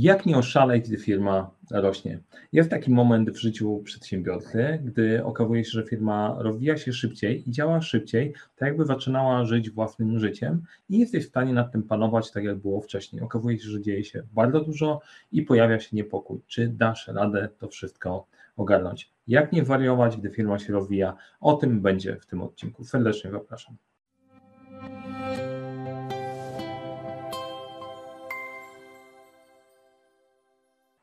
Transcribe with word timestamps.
Jak 0.00 0.26
nie 0.26 0.38
oszaleć, 0.38 0.88
gdy 0.88 0.96
firma 0.96 1.50
rośnie? 1.70 2.20
Jest 2.52 2.70
taki 2.70 2.90
moment 2.90 3.30
w 3.30 3.36
życiu 3.36 3.82
przedsiębiorcy, 3.84 4.78
gdy 4.84 5.24
okazuje 5.24 5.64
się, 5.64 5.70
że 5.70 5.84
firma 5.84 6.36
rozwija 6.38 6.76
się 6.76 6.92
szybciej 6.92 7.48
i 7.48 7.52
działa 7.52 7.80
szybciej, 7.80 8.34
tak 8.56 8.66
jakby 8.66 8.84
zaczynała 8.84 9.44
żyć 9.44 9.70
własnym 9.70 10.18
życiem 10.18 10.62
i 10.88 10.98
jesteś 10.98 11.24
w 11.26 11.28
stanie 11.28 11.52
nad 11.52 11.72
tym 11.72 11.82
panować 11.82 12.30
tak, 12.30 12.44
jak 12.44 12.58
było 12.58 12.80
wcześniej. 12.80 13.22
Okazuje 13.22 13.58
się, 13.58 13.68
że 13.68 13.80
dzieje 13.80 14.04
się 14.04 14.22
bardzo 14.32 14.60
dużo 14.60 15.00
i 15.32 15.42
pojawia 15.42 15.80
się 15.80 15.96
niepokój. 15.96 16.40
Czy 16.46 16.68
dasz 16.68 17.08
radę 17.08 17.48
to 17.58 17.68
wszystko 17.68 18.26
ogarnąć? 18.56 19.10
Jak 19.28 19.52
nie 19.52 19.62
wariować, 19.62 20.16
gdy 20.16 20.30
firma 20.30 20.58
się 20.58 20.72
rozwija? 20.72 21.16
O 21.40 21.54
tym 21.54 21.80
będzie 21.80 22.16
w 22.16 22.26
tym 22.26 22.42
odcinku. 22.42 22.84
Serdecznie 22.84 23.30
zapraszam. 23.30 23.76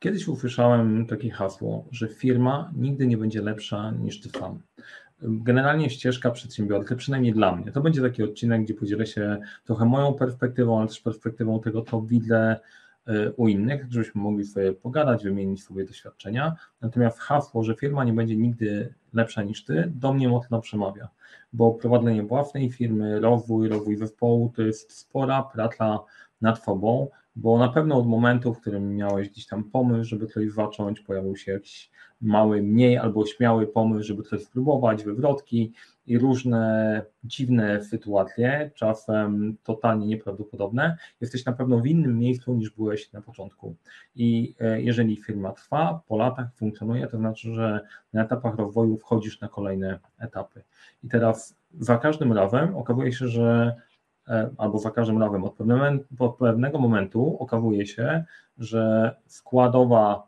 Kiedyś 0.06 0.28
usłyszałem 0.28 1.06
takie 1.06 1.29
hasło, 1.29 1.86
że 1.92 2.07
firma 2.07 2.71
nigdy 2.75 3.07
nie 3.07 3.18
będzie 3.18 3.42
lepsza 3.42 3.92
niż 3.92 4.21
ty 4.21 4.29
sam. 4.29 4.60
Generalnie 5.21 5.89
ścieżka 5.89 6.32
przedsiębiorcy, 6.32 6.96
przynajmniej 6.96 7.34
dla 7.34 7.56
mnie, 7.56 7.71
to 7.71 7.82
będzie 7.82 8.02
taki 8.02 8.24
odcinek, 8.24 8.64
gdzie 8.64 8.74
podzielę 8.74 9.06
się 9.06 9.38
trochę 9.64 9.86
moją 9.86 10.14
perspektywą, 10.14 10.79
ale 10.79 10.88
też 10.88 11.00
perspektywą 11.00 11.60
tego, 11.60 11.82
co 11.82 12.02
widzę 12.02 12.60
y, 13.10 13.34
u 13.38 13.48
innych, 13.48 13.86
żebyśmy 13.89 14.21
mogli 14.21 14.46
sobie 14.46 14.74
pogadać, 14.74 15.24
wymienić 15.24 15.64
sobie 15.64 15.86
doświadczenia. 15.86 16.56
Natomiast 16.82 17.20
hasło, 17.20 17.64
że 17.64 17.76
firma 17.76 18.04
nie 18.04 18.14
będzie 18.14 18.36
nigdy 18.36 18.93
lepsza 19.14 19.43
niż 19.43 19.65
ty, 19.65 19.92
do 19.96 20.14
mnie 20.14 20.29
mocno 20.29 20.62
przemawia, 20.62 21.10
bo 21.54 21.71
prowadzenie 21.71 22.24
własnej 22.24 22.71
firmy, 22.71 23.20
rozwój, 23.20 23.70
rozwój 23.70 23.98
zespołu 23.98 24.54
to 24.56 24.62
jest 24.62 24.98
spora 24.98 25.43
praca 25.43 26.00
nad 26.42 26.64
sobą, 26.64 27.07
bo 27.36 27.57
na 27.57 27.70
pewno 27.70 27.98
od 27.98 28.07
momentu, 28.07 28.54
w 28.54 28.62
którym 28.62 28.96
miałeś 28.96 29.30
gdzieś 29.30 29.48
tam 29.48 29.64
pomysł, 29.64 30.10
żeby 30.10 30.28
coś 30.28 30.52
zacząć, 30.52 31.00
pojawił 31.00 31.36
się 31.38 31.52
jakiś 31.52 31.92
mały, 32.22 32.62
mniej 32.62 32.98
albo 32.98 33.26
śmiały 33.26 33.68
pomysł, 33.68 34.08
żeby 34.08 34.23
coś 34.23 34.44
spróbować, 34.44 35.04
wywrotki 35.04 35.74
i 36.08 36.18
różne 36.18 37.02
dziwne 37.24 37.84
sytuacje, 37.84 38.72
czasem 38.76 39.58
totalnie 39.64 40.08
nieprawdopodobne, 40.08 40.98
jesteś 41.22 41.46
na 41.46 41.54
pewno 41.54 41.80
w 41.80 41.88
innym 41.88 42.20
miejscu 42.20 42.54
niż 42.54 42.70
byłeś 42.70 43.14
na 43.14 43.22
początku. 43.22 43.76
I 44.16 44.56
e, 44.59 44.81
jeżeli 44.81 45.18
firma 45.18 45.52
trwa, 45.52 46.02
po 46.08 46.18
latach 46.18 46.48
funkcjonuje, 46.56 47.08
to 47.08 47.18
znaczy, 47.18 47.54
że 47.54 47.80
na 48.14 48.24
etapach 48.24 48.56
rozwoju 48.56 48.98
wchodzisz 48.98 49.42
na 49.42 49.48
kolejne 49.48 50.00
etapy. 50.20 50.64
I 51.04 51.09
teraz 51.09 51.58
za 51.80 51.98
każdym 51.98 52.34
razem 52.34 52.76
okazuje 52.76 53.14
się, 53.14 53.28
że 53.28 53.76
albo 54.58 54.78
za 54.78 54.92
każdym 54.92 55.22
razem 55.22 55.44
od 55.44 55.54
pewnego, 55.54 55.86
od 56.20 56.38
pewnego 56.38 56.80
momentu 56.80 57.38
okazuje 57.40 57.86
się, 57.86 58.23
że 58.58 59.16
składowa 59.28 60.28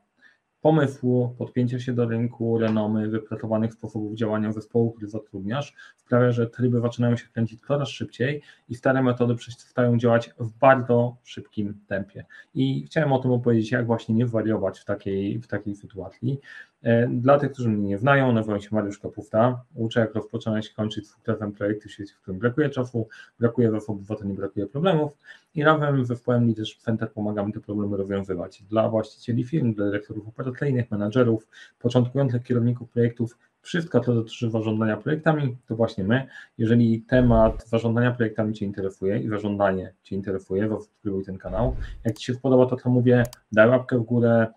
pomysłu, 0.61 1.35
podpięcia 1.37 1.79
się 1.79 1.93
do 1.93 2.05
rynku, 2.05 2.57
renomy, 2.57 3.07
wypracowanych 3.07 3.73
sposobów 3.73 4.15
działania 4.15 4.51
zespołu, 4.51 4.91
który 4.91 5.07
zatrudniasz, 5.07 5.73
sprawia, 5.95 6.31
że 6.31 6.47
tryby 6.47 6.79
zaczynają 6.79 7.15
się 7.15 7.27
kręcić 7.27 7.61
coraz 7.61 7.89
szybciej 7.89 8.41
i 8.69 8.75
stare 8.75 9.03
metody 9.03 9.35
przestają 9.35 9.97
działać 9.97 10.29
w 10.39 10.51
bardzo 10.59 11.15
szybkim 11.23 11.79
tempie. 11.87 12.25
I 12.53 12.85
chciałem 12.85 13.13
o 13.13 13.19
tym 13.19 13.31
opowiedzieć, 13.31 13.71
jak 13.71 13.85
właśnie 13.85 14.15
nie 14.15 14.25
wariować 14.25 14.79
w 14.79 14.85
takiej, 14.85 15.39
w 15.39 15.47
takiej 15.47 15.75
sytuacji. 15.75 16.39
E, 16.87 17.07
dla 17.07 17.39
tych, 17.39 17.51
którzy 17.51 17.69
mnie 17.69 17.87
nie 17.87 17.97
znają, 17.97 18.31
nazywam 18.31 18.61
się 18.61 18.69
Mariusz 18.71 18.99
Kapufta. 18.99 19.63
Uczę, 19.75 19.99
jak 19.99 20.15
rozpoczynać 20.15 20.67
i 20.67 20.73
kończyć 20.73 21.07
sukcesem 21.07 21.51
projekty 21.51 21.89
w 21.89 21.91
świecie, 21.91 22.13
w 22.13 22.21
którym 22.21 22.39
brakuje 22.39 22.69
czasu, 22.69 23.07
brakuje 23.39 23.71
to 24.19 24.25
nie 24.25 24.33
brakuje 24.33 24.67
problemów. 24.67 25.11
I 25.55 25.63
razem 25.63 25.97
ze 25.97 26.05
zespołem 26.05 26.45
Leaders 26.47 26.77
Center 26.77 27.11
pomagamy 27.11 27.51
te 27.51 27.59
problemy 27.59 27.97
rozwiązywać. 27.97 28.63
Dla 28.63 28.89
właścicieli 28.89 29.43
firm, 29.43 29.73
dla 29.73 29.85
dyrektorów 29.85 30.27
operacyjnych, 30.27 30.91
menadżerów, 30.91 31.47
początkujących 31.79 32.43
kierowników 32.43 32.89
projektów, 32.89 33.37
wszystko 33.61 33.99
to 33.99 34.13
dotyczy 34.13 34.49
zarządzania 34.49 34.97
projektami, 34.97 35.57
to 35.67 35.75
właśnie 35.75 36.03
my. 36.03 36.27
Jeżeli 36.57 37.01
temat 37.01 37.67
zarządzania 37.67 38.11
projektami 38.11 38.53
Cię 38.53 38.65
interesuje 38.65 39.19
i 39.19 39.29
zarządzanie 39.29 39.93
Cię 40.03 40.15
interesuje, 40.15 40.69
subskrybuj 40.69 41.25
ten 41.25 41.37
kanał. 41.37 41.75
Jak 42.03 42.17
Ci 42.17 42.25
się 42.25 42.39
podoba 42.39 42.65
to, 42.65 42.75
co 42.75 42.89
mówię, 42.89 43.23
daj 43.51 43.69
łapkę 43.69 43.97
w 43.97 44.03
górę, 44.03 44.47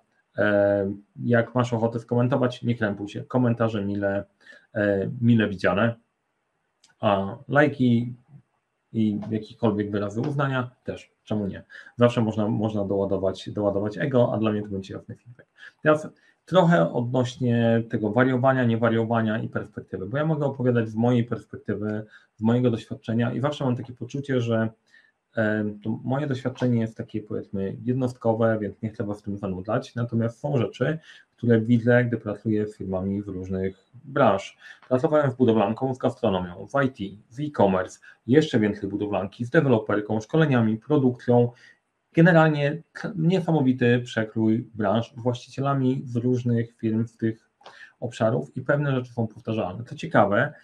jak 1.24 1.54
masz 1.54 1.72
ochotę 1.72 1.98
skomentować, 1.98 2.62
nie 2.62 2.74
krępuj 2.74 3.08
się. 3.08 3.24
Komentarze 3.24 3.84
mile, 3.84 4.24
e, 4.74 5.10
mile 5.20 5.48
widziane. 5.48 5.94
A 7.00 7.36
lajki 7.48 8.14
i 8.92 9.20
jakikolwiek 9.30 9.90
wyrazy 9.90 10.20
uznania 10.20 10.70
też, 10.84 11.10
czemu 11.24 11.46
nie? 11.46 11.64
Zawsze 11.96 12.20
można, 12.20 12.48
można 12.48 12.84
doładować, 12.84 13.50
doładować 13.50 13.98
ego, 13.98 14.32
a 14.34 14.38
dla 14.38 14.52
mnie 14.52 14.62
to 14.62 14.68
będzie 14.68 14.94
jasny 14.94 15.16
feedback. 15.16 15.48
Teraz 15.82 16.08
trochę 16.44 16.92
odnośnie 16.92 17.82
tego 17.90 18.10
wariowania, 18.10 18.64
niewariowania 18.64 19.38
i 19.38 19.48
perspektywy, 19.48 20.06
bo 20.06 20.16
ja 20.16 20.26
mogę 20.26 20.46
opowiadać 20.46 20.88
z 20.88 20.94
mojej 20.94 21.24
perspektywy, 21.24 22.06
z 22.36 22.42
mojego 22.42 22.70
doświadczenia 22.70 23.32
i 23.32 23.40
zawsze 23.40 23.64
mam 23.64 23.76
takie 23.76 23.92
poczucie, 23.92 24.40
że 24.40 24.68
to 25.82 26.00
moje 26.04 26.26
doświadczenie 26.26 26.80
jest 26.80 26.96
takie 26.96 27.22
powiedzmy 27.22 27.76
jednostkowe, 27.84 28.58
więc 28.60 28.82
nie 28.82 28.92
Was 29.00 29.20
w 29.20 29.22
tym 29.22 29.38
zanudzać, 29.38 29.94
natomiast 29.94 30.40
są 30.40 30.58
rzeczy, 30.58 30.98
które 31.36 31.60
widzę, 31.60 32.04
gdy 32.04 32.16
pracuję 32.16 32.66
z 32.66 32.76
firmami 32.76 33.22
w 33.22 33.28
różnych 33.28 33.90
branż. 34.04 34.58
Pracowałem 34.88 35.30
z 35.30 35.34
budowlanką, 35.34 35.94
z 35.94 35.98
gastronomią, 35.98 36.66
w 36.66 36.84
IT, 36.84 37.20
w 37.30 37.40
e-commerce, 37.40 38.00
jeszcze 38.26 38.60
więcej 38.60 38.88
budowlanki, 38.88 39.44
z 39.44 39.50
deweloperką, 39.50 40.20
szkoleniami, 40.20 40.76
produkcją, 40.76 41.50
generalnie 42.12 42.82
niesamowity 43.16 44.00
przekrój 44.04 44.70
branż, 44.74 45.14
właścicielami 45.16 46.02
z 46.04 46.16
różnych 46.16 46.76
firm 46.76 47.06
z 47.06 47.16
tych 47.16 47.50
obszarów 48.00 48.56
i 48.56 48.60
pewne 48.60 48.94
rzeczy 48.94 49.12
są 49.12 49.26
powtarzalne. 49.26 49.84
Co 49.84 49.94
ciekawe, 49.94 50.54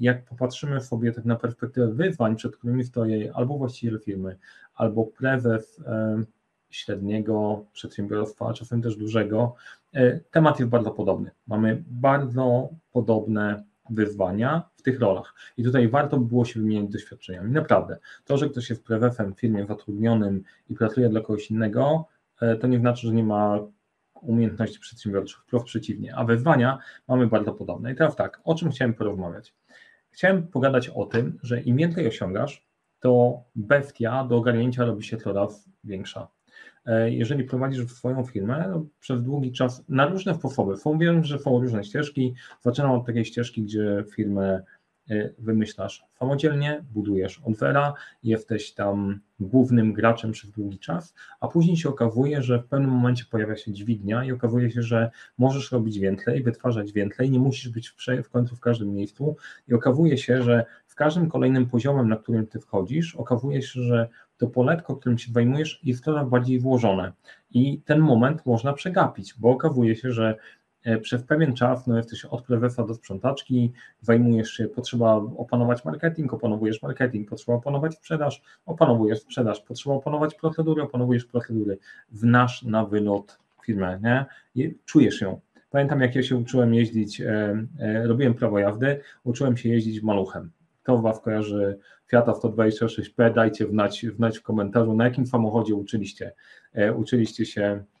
jak 0.00 0.24
popatrzymy 0.24 0.80
sobie 0.80 1.12
tak 1.12 1.24
na 1.24 1.36
perspektywę 1.36 1.88
wyzwań, 1.92 2.36
przed 2.36 2.56
którymi 2.56 2.84
stoi 2.84 3.28
albo 3.28 3.58
właściciel 3.58 4.00
firmy, 4.00 4.36
albo 4.74 5.04
prezes 5.04 5.80
e, 5.86 6.22
średniego 6.70 7.64
przedsiębiorstwa, 7.72 8.48
a 8.48 8.52
czasem 8.52 8.82
też 8.82 8.96
dużego, 8.96 9.54
e, 9.94 10.20
temat 10.20 10.58
jest 10.58 10.70
bardzo 10.70 10.90
podobny. 10.90 11.30
Mamy 11.46 11.82
bardzo 11.86 12.68
podobne 12.92 13.64
wyzwania 13.90 14.70
w 14.76 14.82
tych 14.82 15.00
rolach. 15.00 15.34
I 15.56 15.64
tutaj 15.64 15.88
warto 15.88 16.18
by 16.18 16.26
było 16.26 16.44
się 16.44 16.60
wymieniać 16.60 16.92
doświadczeniami. 16.92 17.52
Naprawdę, 17.52 17.98
to, 18.24 18.38
że 18.38 18.48
ktoś 18.48 18.70
jest 18.70 18.84
prezesem 18.84 19.34
w 19.34 19.40
firmie 19.40 19.66
zatrudnionym 19.66 20.42
i 20.68 20.74
pracuje 20.74 21.08
dla 21.08 21.20
kogoś 21.20 21.50
innego, 21.50 22.06
to 22.60 22.66
nie 22.66 22.78
znaczy, 22.78 23.06
że 23.06 23.14
nie 23.14 23.24
ma 23.24 23.58
umiejętności 24.22 24.80
przedsiębiorczych, 24.80 25.38
wprost 25.38 25.64
przeciwnie, 25.64 26.16
a 26.16 26.24
wyzwania 26.24 26.78
mamy 27.08 27.26
bardzo 27.26 27.52
podobne. 27.52 27.92
I 27.92 27.96
teraz 27.96 28.16
tak, 28.16 28.40
o 28.44 28.54
czym 28.54 28.70
chciałem 28.70 28.94
porozmawiać? 28.94 29.54
Chciałem 30.10 30.46
pogadać 30.46 30.88
o 30.88 31.04
tym, 31.04 31.38
że 31.42 31.60
im 31.60 31.76
więcej 31.76 32.08
osiągasz, 32.08 32.66
to 33.00 33.42
bestia 33.56 34.24
do 34.24 34.36
ogarnięcia 34.36 34.84
robi 34.84 35.04
się 35.04 35.16
coraz 35.16 35.68
większa. 35.84 36.28
E, 36.86 37.10
jeżeli 37.10 37.44
prowadzisz 37.44 37.92
swoją 37.92 38.24
firmę 38.24 38.68
no, 38.70 38.86
przez 39.00 39.22
długi 39.22 39.52
czas 39.52 39.84
na 39.88 40.06
różne 40.06 40.34
sposoby, 40.34 40.74
wiem, 40.98 41.24
że 41.24 41.38
są 41.38 41.60
różne 41.60 41.84
ścieżki. 41.84 42.34
Zaczynam 42.60 42.90
od 42.90 43.06
takiej 43.06 43.24
ścieżki, 43.24 43.62
gdzie 43.62 44.04
firmę 44.14 44.62
wymyślasz. 45.38 46.04
Samodzielnie, 46.18 46.84
budujesz 46.92 47.40
od 47.44 47.56
zera, 47.56 47.94
jesteś 48.22 48.72
tam 48.72 49.20
głównym 49.40 49.92
graczem 49.92 50.32
przez 50.32 50.50
długi 50.50 50.78
czas, 50.78 51.14
a 51.40 51.48
później 51.48 51.76
się 51.76 51.88
okazuje, 51.88 52.42
że 52.42 52.58
w 52.58 52.66
pewnym 52.66 52.90
momencie 52.90 53.24
pojawia 53.30 53.56
się 53.56 53.72
dźwignia 53.72 54.24
i 54.24 54.32
okazuje 54.32 54.70
się, 54.70 54.82
że 54.82 55.10
możesz 55.38 55.72
robić 55.72 55.98
więcej, 55.98 56.42
wytwarzać 56.42 56.92
więcej, 56.92 57.30
nie 57.30 57.38
musisz 57.38 57.68
być 57.68 57.88
w, 57.88 57.96
w 58.24 58.30
końcu 58.30 58.56
w 58.56 58.60
każdym 58.60 58.94
miejscu 58.94 59.36
i 59.68 59.74
okazuje 59.74 60.18
się, 60.18 60.42
że 60.42 60.64
w 60.86 60.94
każdym 60.94 61.28
kolejnym 61.28 61.66
poziomem, 61.66 62.08
na 62.08 62.16
którym 62.16 62.46
ty 62.46 62.60
wchodzisz, 62.60 63.16
okazuje 63.16 63.62
się, 63.62 63.82
że 63.82 64.08
to 64.36 64.46
poletko, 64.46 64.96
którym 64.96 65.18
się 65.18 65.32
zajmujesz, 65.32 65.80
jest 65.84 66.04
coraz 66.04 66.28
bardziej 66.28 66.60
włożone 66.60 67.12
i 67.50 67.80
ten 67.80 68.00
moment 68.00 68.46
można 68.46 68.72
przegapić, 68.72 69.34
bo 69.38 69.50
okazuje 69.50 69.96
się, 69.96 70.10
że 70.10 70.36
przez 71.02 71.22
pewien 71.22 71.54
czas 71.54 71.86
no, 71.86 71.96
jesteś 71.96 72.24
od 72.24 72.42
prezesa 72.42 72.86
do 72.86 72.94
sprzątaczki, 72.94 73.72
zajmujesz 74.00 74.50
się, 74.50 74.68
potrzeba 74.68 75.14
opanować 75.16 75.84
marketing, 75.84 76.34
opanowujesz 76.34 76.82
marketing, 76.82 77.28
potrzeba 77.28 77.58
opanować 77.58 77.94
sprzedaż, 77.94 78.42
opanowujesz 78.66 79.20
sprzedaż, 79.20 79.60
potrzeba 79.60 79.96
opanować 79.96 80.34
procedury, 80.34 80.82
opanowujesz 80.82 81.24
procedury, 81.24 81.78
znasz 82.12 82.62
na 82.62 82.84
wylot 82.84 83.38
firmę, 83.66 84.00
nie? 84.02 84.26
I 84.54 84.74
czujesz 84.84 85.20
ją. 85.20 85.40
Pamiętam, 85.70 86.00
jak 86.00 86.14
ja 86.14 86.22
się 86.22 86.36
uczyłem 86.36 86.74
jeździć, 86.74 87.20
e, 87.20 87.66
e, 87.78 88.06
robiłem 88.06 88.34
prawo 88.34 88.58
jazdy, 88.58 89.00
uczyłem 89.24 89.56
się 89.56 89.68
jeździć 89.68 90.02
maluchem. 90.02 90.50
Kto 90.82 90.98
was 90.98 91.20
kojarzy 91.20 91.78
Fiata 92.06 92.32
126P, 92.32 93.34
dajcie 93.34 93.66
wnać, 93.66 94.06
wnać 94.06 94.38
w 94.38 94.42
komentarzu, 94.42 94.94
na 94.94 95.04
jakim 95.04 95.26
samochodzie 95.26 95.74
uczyliście. 95.74 96.32
E, 96.72 96.92
uczyliście 96.92 97.46
się 97.46 97.60
E, 97.62 97.99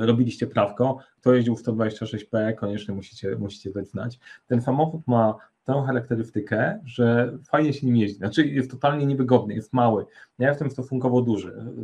robiliście 0.00 0.46
prawko, 0.46 0.98
kto 1.20 1.34
jeździł 1.34 1.56
w 1.56 1.62
126P, 1.62 2.54
koniecznie 2.54 2.94
musicie, 2.94 3.36
musicie 3.36 3.70
dać 3.70 3.88
znać. 3.88 4.18
Ten 4.46 4.60
samochód 4.60 5.06
ma 5.06 5.34
tę 5.64 5.82
charakterystykę, 5.86 6.80
że 6.84 7.38
fajnie 7.44 7.72
się 7.72 7.86
nim 7.86 7.96
jeździ, 7.96 8.16
znaczy 8.16 8.46
jest 8.46 8.70
totalnie 8.70 9.06
niewygodny, 9.06 9.54
jest 9.54 9.72
mały. 9.72 10.06
Ja 10.38 10.48
jestem 10.48 10.70
stosunkowo 10.70 11.22
duży, 11.22 11.74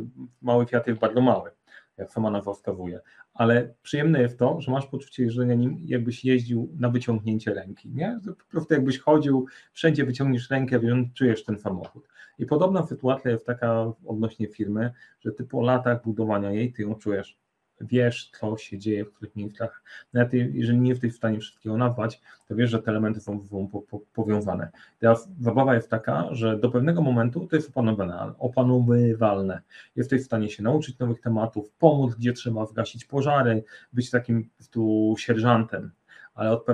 mały 0.41 0.65
Fiat 0.65 0.87
jest 0.87 0.99
bardzo 0.99 1.21
mały, 1.21 1.51
jak 1.97 2.11
sama 2.11 2.31
nazwa 2.31 2.53
wskazuje. 2.53 2.99
Ale 3.33 3.73
przyjemne 3.81 4.21
jest 4.21 4.39
to, 4.39 4.61
że 4.61 4.71
masz 4.71 4.85
poczucie 4.85 5.23
jeżdżenia 5.23 5.55
nim, 5.55 5.77
jakbyś 5.85 6.25
jeździł 6.25 6.69
na 6.79 6.89
wyciągnięcie 6.89 7.53
ręki, 7.53 7.89
nie? 7.89 8.19
Po 8.25 8.51
prostu 8.51 8.73
jakbyś 8.73 8.99
chodził, 8.99 9.45
wszędzie 9.73 10.05
wyciągniesz 10.05 10.49
rękę, 10.49 10.79
czujesz 11.13 11.43
ten 11.43 11.59
samochód. 11.59 12.07
I 12.39 12.45
podobna 12.45 12.83
sytuacja 12.83 13.31
jest 13.31 13.45
taka 13.45 13.93
odnośnie 14.05 14.47
firmy, 14.47 14.91
że 15.19 15.31
ty 15.31 15.43
po 15.43 15.61
latach 15.61 16.03
budowania 16.03 16.51
jej, 16.51 16.73
ty 16.73 16.81
ją 16.81 16.95
czujesz 16.95 17.37
wiesz, 17.81 18.31
co 18.39 18.57
się 18.57 18.77
dzieje 18.77 19.05
w 19.05 19.13
których 19.13 19.35
miejscach. 19.35 19.83
Nawet 20.13 20.33
jeżeli 20.33 20.79
nie 20.79 20.89
jesteś 20.89 21.13
w 21.13 21.17
stanie 21.17 21.39
wszystkiego 21.39 21.77
nazwać, 21.77 22.21
to 22.47 22.55
wiesz, 22.55 22.69
że 22.69 22.79
te 22.79 22.91
elementy 22.91 23.19
są 23.19 23.39
ze 23.39 23.47
sobą 23.47 23.67
po, 23.67 23.81
po, 23.81 23.99
powiązane. 24.13 24.71
Teraz 24.99 25.29
zabawa 25.39 25.75
jest 25.75 25.89
taka, 25.89 26.27
że 26.31 26.59
do 26.59 26.71
pewnego 26.71 27.01
momentu 27.01 27.47
to 27.47 27.55
jest 27.55 27.69
opanowywalne, 27.69 28.33
opanowywalne. 28.39 29.61
Jesteś 29.95 30.21
w 30.21 30.25
stanie 30.25 30.49
się 30.49 30.63
nauczyć 30.63 30.99
nowych 30.99 31.21
tematów, 31.21 31.71
pomóc, 31.79 32.15
gdzie 32.15 32.33
trzeba 32.33 32.65
zgasić 32.65 33.05
pożary, 33.05 33.63
być 33.93 34.09
takim 34.09 34.49
tu 34.71 35.15
sierżantem 35.17 35.91
ale 36.39 36.51
od, 36.51 36.65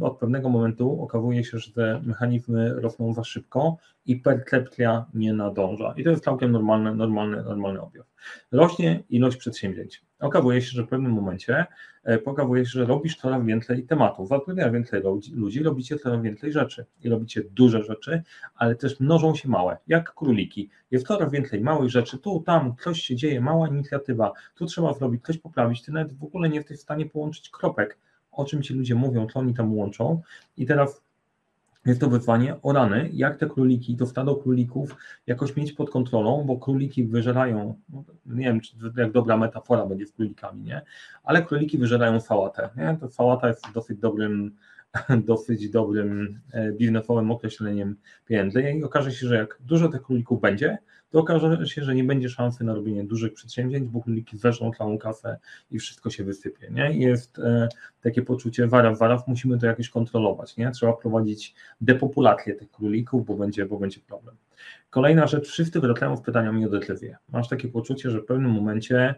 od 0.00 0.18
pewnego 0.18 0.48
momentu 0.48 1.02
okazuje 1.02 1.44
się, 1.44 1.58
że 1.58 1.72
te 1.72 2.00
mechanizmy 2.04 2.74
rosną 2.80 3.12
za 3.12 3.24
szybko 3.24 3.76
i 4.06 4.16
percepcja 4.16 5.06
nie 5.14 5.32
nadąża. 5.32 5.94
I 5.96 6.04
to 6.04 6.10
jest 6.10 6.24
całkiem 6.24 6.52
normalny, 6.52 6.94
normalny, 6.94 7.42
normalny 7.42 7.80
objaw. 7.80 8.06
Rośnie 8.52 9.02
ilość 9.10 9.36
przedsięwzięć. 9.36 10.02
Okazuje 10.20 10.62
się, 10.62 10.70
że 10.70 10.82
w 10.82 10.88
pewnym 10.88 11.12
momencie 11.12 11.66
e, 12.06 12.24
okazuje 12.24 12.66
się, 12.66 12.70
że 12.70 12.84
robisz 12.84 13.16
coraz 13.16 13.44
więcej 13.44 13.86
tematów, 13.86 14.28
zatrudniasz 14.28 14.72
więcej 14.72 15.02
ludzi, 15.34 15.62
robicie 15.62 15.98
coraz 15.98 16.22
więcej 16.22 16.52
rzeczy 16.52 16.86
i 17.04 17.08
robicie 17.08 17.42
duże 17.50 17.82
rzeczy, 17.82 18.22
ale 18.54 18.74
też 18.74 19.00
mnożą 19.00 19.34
się 19.34 19.48
małe, 19.48 19.76
jak 19.86 20.14
króliki. 20.14 20.70
Jest 20.90 21.06
coraz 21.06 21.32
więcej 21.32 21.60
małych 21.60 21.90
rzeczy, 21.90 22.18
tu, 22.18 22.42
tam, 22.46 22.74
coś 22.80 23.02
się 23.02 23.16
dzieje, 23.16 23.40
mała 23.40 23.68
inicjatywa, 23.68 24.32
tu 24.54 24.66
trzeba 24.66 24.94
zrobić, 24.94 25.24
coś 25.24 25.38
poprawić, 25.38 25.82
ty 25.82 25.92
nawet 25.92 26.12
w 26.12 26.24
ogóle 26.24 26.48
nie 26.48 26.56
jesteś 26.56 26.78
w 26.78 26.82
stanie 26.82 27.06
połączyć 27.06 27.50
kropek 27.50 27.98
o 28.36 28.44
czym 28.44 28.62
ci 28.62 28.74
ludzie 28.74 28.94
mówią, 28.94 29.26
co 29.26 29.40
oni 29.40 29.54
tam 29.54 29.74
łączą. 29.74 30.20
I 30.56 30.66
teraz 30.66 31.02
jest 31.86 32.00
to 32.00 32.10
wyzwanie 32.10 32.62
o 32.62 32.72
rany, 32.72 33.10
jak 33.12 33.36
te 33.36 33.46
króliki, 33.46 33.96
to 33.96 34.06
stado 34.06 34.36
królików 34.36 34.96
jakoś 35.26 35.56
mieć 35.56 35.72
pod 35.72 35.90
kontrolą, 35.90 36.44
bo 36.44 36.56
króliki 36.56 37.04
wyżerają, 37.04 37.74
no, 37.88 38.04
nie 38.26 38.44
wiem, 38.44 38.60
czy 38.60 38.76
jak 38.96 39.12
dobra 39.12 39.36
metafora 39.36 39.86
będzie 39.86 40.06
z 40.06 40.12
królikami, 40.12 40.62
nie? 40.62 40.82
Ale 41.24 41.42
króliki 41.42 41.78
wyżerają 41.78 42.20
sałatę, 42.20 42.68
nie? 42.76 42.96
To 43.00 43.08
sałata 43.08 43.48
jest 43.48 43.72
dosyć 43.74 43.98
dobrym, 43.98 44.56
dosyć 45.26 45.70
dobrym 45.70 46.40
e, 46.52 46.72
biznesowym 46.72 47.30
określeniem 47.30 47.96
pieniędzy 48.26 48.62
i 48.62 48.84
okaże 48.84 49.12
się, 49.12 49.26
że 49.26 49.36
jak 49.36 49.58
dużo 49.60 49.88
tych 49.88 50.02
królików 50.02 50.40
będzie, 50.40 50.78
to 51.10 51.18
okaże 51.18 51.66
się, 51.66 51.84
że 51.84 51.94
nie 51.94 52.04
będzie 52.04 52.28
szansy 52.28 52.64
na 52.64 52.74
robienie 52.74 53.04
dużych 53.04 53.32
przedsięwzięć, 53.34 53.88
bo 53.88 54.00
króliki 54.00 54.36
weżą 54.36 54.70
całą 54.78 54.98
kasę 54.98 55.38
i 55.70 55.78
wszystko 55.78 56.10
się 56.10 56.24
wysypie. 56.24 56.70
Nie? 56.70 56.92
Jest 56.92 57.38
e, 57.38 57.68
takie 58.00 58.22
poczucie 58.22 58.66
waraw, 58.66 58.98
waraw, 58.98 59.28
musimy 59.28 59.58
to 59.58 59.66
jakoś 59.66 59.88
kontrolować. 59.88 60.56
Nie? 60.56 60.70
Trzeba 60.70 60.92
prowadzić 60.92 61.54
depopulację 61.80 62.54
tych 62.54 62.70
królików, 62.70 63.26
bo 63.26 63.34
będzie, 63.34 63.66
bo 63.66 63.78
będzie 63.78 64.00
problem. 64.00 64.36
Kolejna 64.90 65.26
rzecz, 65.26 65.48
wszyscy 65.48 65.80
wracają 65.80 66.16
z 66.16 66.22
pytaniami 66.22 66.66
o 66.66 66.68
decyzję. 66.68 67.16
Masz 67.32 67.48
takie 67.48 67.68
poczucie, 67.68 68.10
że 68.10 68.20
w 68.20 68.24
pewnym 68.24 68.50
momencie 68.50 69.14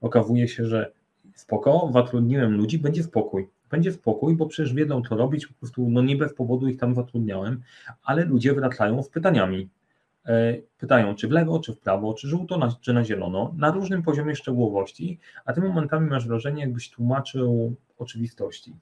okazuje 0.00 0.48
się, 0.48 0.66
że 0.66 0.92
spoko, 1.34 1.90
zatrudniłem 1.92 2.56
ludzi, 2.56 2.78
będzie 2.78 3.02
spokój. 3.02 3.48
Będzie 3.70 3.92
spokój, 3.92 4.36
bo 4.36 4.46
przecież 4.46 4.74
wiedzą, 4.74 5.02
co 5.02 5.16
robić, 5.16 5.46
po 5.46 5.54
prostu 5.54 5.90
no 5.90 6.02
nie 6.02 6.16
bez 6.16 6.34
powodu 6.34 6.68
ich 6.68 6.76
tam 6.76 6.94
zatrudniałem, 6.94 7.62
ale 8.02 8.24
ludzie 8.24 8.54
wracają 8.54 9.02
z 9.02 9.08
pytaniami. 9.08 9.68
E, 10.26 10.54
pytają, 10.78 11.14
czy 11.14 11.28
w 11.28 11.30
lewo, 11.30 11.60
czy 11.60 11.72
w 11.72 11.78
prawo, 11.78 12.14
czy 12.14 12.28
żółto, 12.28 12.78
czy 12.80 12.92
na 12.92 13.04
zielono, 13.04 13.54
na 13.56 13.70
różnym 13.70 14.02
poziomie 14.02 14.36
szczegółowości, 14.36 15.18
a 15.44 15.52
tym 15.52 15.64
momentami 15.64 16.10
masz 16.10 16.28
wrażenie, 16.28 16.62
jakbyś 16.62 16.90
tłumaczył 16.90 17.74
oczywistości. 17.98 18.76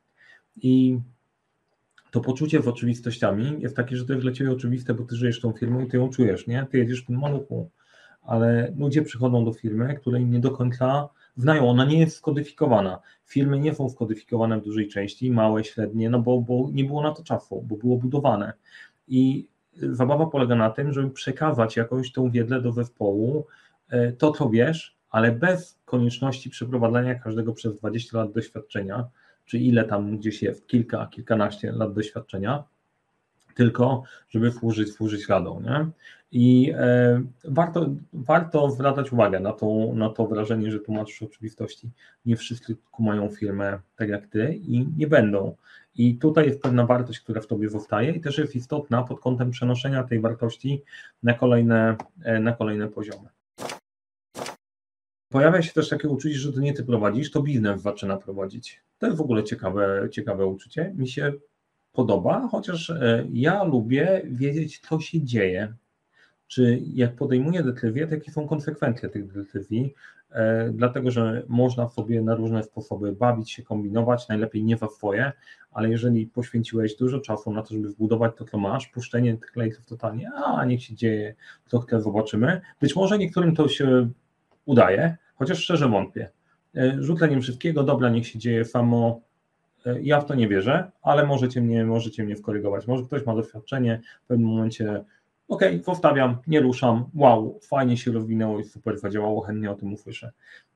I 0.57 0.99
to 2.11 2.21
poczucie 2.21 2.61
w 2.61 2.69
oczywistościami 2.69 3.57
jest 3.61 3.77
takie, 3.77 3.97
że 3.97 4.05
to 4.05 4.13
jest 4.13 4.25
dla 4.25 4.33
ciebie 4.33 4.53
oczywiste, 4.53 4.95
bo 4.95 5.05
ty 5.05 5.17
żyjesz 5.17 5.41
tą 5.41 5.53
firmą 5.53 5.81
i 5.81 5.87
ty 5.87 5.97
ją 5.97 6.09
czujesz, 6.09 6.47
nie? 6.47 6.67
Ty 6.71 6.79
jedziesz 6.79 7.03
w 7.03 7.07
tym 7.07 7.21
maluchu, 7.21 7.71
ale 8.23 8.73
ludzie 8.77 9.03
przychodzą 9.03 9.45
do 9.45 9.53
firmy, 9.53 9.95
której 9.95 10.27
nie 10.27 10.41
do 10.41 10.51
końca 10.51 11.09
znają, 11.37 11.71
ona 11.71 11.85
nie 11.85 11.99
jest 11.99 12.17
skodyfikowana. 12.17 13.01
Firmy 13.25 13.59
nie 13.59 13.75
są 13.75 13.89
skodyfikowane 13.89 14.61
w 14.61 14.65
dużej 14.65 14.89
części, 14.89 15.31
małe, 15.31 15.65
średnie, 15.65 16.11
no 16.11 16.19
bo, 16.19 16.41
bo 16.41 16.69
nie 16.73 16.85
było 16.85 17.03
na 17.03 17.13
to 17.13 17.23
czasu, 17.23 17.63
bo 17.63 17.77
było 17.77 17.97
budowane. 17.97 18.53
I 19.09 19.49
zabawa 19.77 20.27
polega 20.27 20.55
na 20.55 20.71
tym, 20.71 20.93
żeby 20.93 21.11
przekazać 21.11 21.77
jakąś 21.77 22.13
tą 22.13 22.31
wiedzę 22.31 22.61
do 22.61 22.73
zespołu, 22.73 23.47
e, 23.89 24.13
to 24.13 24.33
co 24.33 24.51
wiesz, 24.51 24.97
ale 25.11 25.33
bez 25.33 25.79
konieczności 25.85 26.51
przeprowadzania 26.51 27.15
każdego 27.15 27.53
przez 27.53 27.77
20 27.77 28.19
lat 28.19 28.33
doświadczenia, 28.33 29.09
czy 29.45 29.59
ile 29.59 29.85
tam 29.85 30.19
gdzieś 30.19 30.43
jest, 30.43 30.67
kilka, 30.67 31.07
kilkanaście 31.07 31.73
lat 31.73 31.93
doświadczenia, 31.93 32.65
tylko 33.55 34.03
żeby 34.29 34.53
służyć, 34.53 34.93
służyć 34.93 35.29
radą. 35.29 35.61
Nie? 35.61 35.87
I 36.33 36.73
e, 36.77 37.23
warto, 37.45 37.87
warto 38.13 38.71
zwracać 38.71 39.13
uwagę 39.13 39.41
na 39.41 39.53
to, 39.53 39.91
na 39.95 40.11
to 40.11 40.27
wrażenie, 40.27 40.71
że 40.71 40.81
tłumaczysz 40.81 41.23
oczywistości. 41.23 41.91
Nie 42.27 42.37
wszyscy 42.37 42.77
kumają 42.91 43.29
firmę 43.29 43.79
tak 43.97 44.09
jak 44.09 44.27
ty 44.27 44.55
i 44.55 44.87
nie 44.97 45.07
będą. 45.07 45.57
I 45.95 46.19
tutaj 46.19 46.47
jest 46.47 46.63
pewna 46.63 46.87
wartość, 46.87 47.21
która 47.21 47.41
w 47.41 47.47
tobie 47.47 47.69
zostaje 47.69 48.13
i 48.13 48.21
też 48.21 48.39
jest 48.39 48.57
istotna 48.57 49.03
pod 49.03 49.21
kątem 49.21 49.51
przenoszenia 49.51 50.05
tej 50.05 50.21
wartości 50.21 50.83
na 51.23 51.35
kolejne, 51.35 51.97
e, 52.25 52.41
na 52.41 52.53
kolejne 52.53 52.89
poziomy. 52.89 53.29
Pojawia 55.29 55.63
się 55.63 55.73
też 55.73 55.89
takie 55.89 56.09
uczucie, 56.09 56.35
że 56.35 56.53
to 56.53 56.61
nie 56.61 56.73
ty 56.73 56.85
prowadzisz, 56.85 57.31
to 57.31 57.43
biznes 57.43 57.83
zaczyna 57.83 58.17
prowadzić. 58.17 58.83
To 58.99 59.07
jest 59.07 59.19
w 59.19 59.23
ogóle 59.23 59.45
ciekawe, 59.45 60.09
ciekawe 60.11 60.47
uczucie. 60.47 60.93
Mi 60.97 61.09
się 61.09 61.33
podoba, 61.95 62.49
chociaż 62.51 62.91
e, 62.91 63.27
ja 63.33 63.65
lubię 63.65 64.23
wiedzieć, 64.25 64.79
co 64.79 65.01
się 65.01 65.23
dzieje. 65.23 65.75
Czy 66.47 66.81
jak 66.95 67.17
podejmuję 67.17 67.63
decyzje, 67.63 68.07
to 68.07 68.15
jakie 68.15 68.33
są 68.33 68.49
konsekwencje 68.49 69.09
tych 69.09 69.33
decyzji, 69.33 69.95
E, 70.35 70.71
dlatego 70.73 71.11
że 71.11 71.43
można 71.49 71.89
sobie 71.89 72.23
na 72.23 72.35
różne 72.35 72.63
sposoby 72.63 73.13
bawić 73.13 73.51
się, 73.51 73.63
kombinować, 73.63 74.29
najlepiej 74.29 74.65
nie 74.65 74.77
we 74.77 74.89
swoje, 74.89 75.33
ale 75.73 75.91
jeżeli 75.91 76.27
poświęciłeś 76.27 76.97
dużo 76.97 77.21
czasu 77.21 77.53
na 77.53 77.63
to, 77.63 77.75
żeby 77.75 77.89
zbudować 77.89 78.33
to, 78.37 78.45
co 78.45 78.59
masz, 78.59 78.87
puszczenie 78.87 79.37
tych 79.37 79.57
lejców 79.57 79.87
totalnie, 79.87 80.31
a 80.35 80.65
niech 80.65 80.83
się 80.83 80.95
dzieje, 80.95 81.35
co 81.67 81.81
chce, 81.81 82.01
zobaczymy. 82.01 82.61
Być 82.81 82.97
może 82.97 83.19
niektórym 83.19 83.57
to 83.57 83.69
się 83.69 84.09
udaje, 84.65 85.17
chociaż 85.35 85.59
szczerze 85.59 85.89
wątpię. 85.89 86.31
E, 86.77 87.03
rzuceniem 87.03 87.41
wszystkiego, 87.41 87.83
dobra, 87.83 88.09
niech 88.09 88.27
się 88.27 88.39
dzieje 88.39 88.65
samo, 88.65 89.21
ja 90.03 90.21
w 90.21 90.27
to 90.27 90.35
nie 90.35 90.49
wierzę, 90.49 90.91
ale 91.03 91.27
możecie 91.27 91.61
mnie, 91.61 91.85
możecie 91.85 92.25
mnie 92.25 92.37
skorygować. 92.37 92.87
Może 92.87 93.05
ktoś 93.05 93.27
ma 93.27 93.35
doświadczenie, 93.35 94.01
w 94.25 94.27
pewnym 94.27 94.49
momencie 94.49 95.05
OK, 95.49 95.63
zostawiam, 95.85 96.37
nie 96.47 96.61
ruszam, 96.61 97.05
wow, 97.15 97.61
fajnie 97.63 97.97
się 97.97 98.13
rozwinęło 98.13 98.61
i 98.61 98.65
super 98.65 98.99
zadziałało, 98.99 99.41
chętnie 99.41 99.71
o 99.71 99.75
tym 99.75 99.93
usłyszę. 99.93 100.33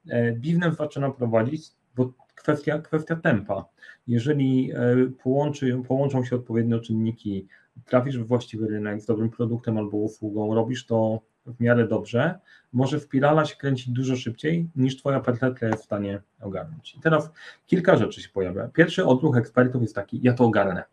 E, 0.09 0.33
Biznes 0.33 0.77
zaczyna 0.77 1.11
prowadzić, 1.11 1.67
bo 1.97 2.13
kwestia, 2.35 2.79
kwestia 2.79 3.17
tempa. 3.17 3.65
Jeżeli 4.07 4.73
e, 4.73 4.77
połączy, 5.23 5.83
połączą 5.89 6.25
się 6.25 6.37
odpowiednio 6.37 6.81
czynniki, 6.81 7.47
trafisz 7.85 8.19
w 8.19 8.27
właściwy 8.27 8.69
rynek 8.69 9.01
z 9.01 9.07
dobrym 9.07 9.31
produktem 9.31 9.79
albo 9.79 9.97
usługą, 9.97 10.55
robisz 10.55 10.87
to 10.87 11.21
w 11.47 11.61
miarę 11.61 11.89
dobrze, 11.89 12.39
może 12.73 13.01
spirala 13.01 13.45
się 13.45 13.57
kręcić 13.57 13.91
dużo 13.91 14.17
szybciej 14.17 14.69
niż 14.77 14.97
Twoja 14.97 15.21
percepcja 15.21 15.69
jest 15.69 15.83
w 15.83 15.85
stanie 15.85 16.23
ogarnąć. 16.41 16.95
I 16.95 17.01
teraz 17.01 17.31
kilka 17.67 17.97
rzeczy 17.97 18.23
się 18.23 18.29
pojawia. 18.29 18.69
Pierwszy 18.69 19.07
odruch 19.07 19.37
ekspertów 19.37 19.83
jest 19.83 19.95
taki, 19.95 20.21
ja 20.23 20.35
to 20.35 20.45
ogarnę 20.45 20.85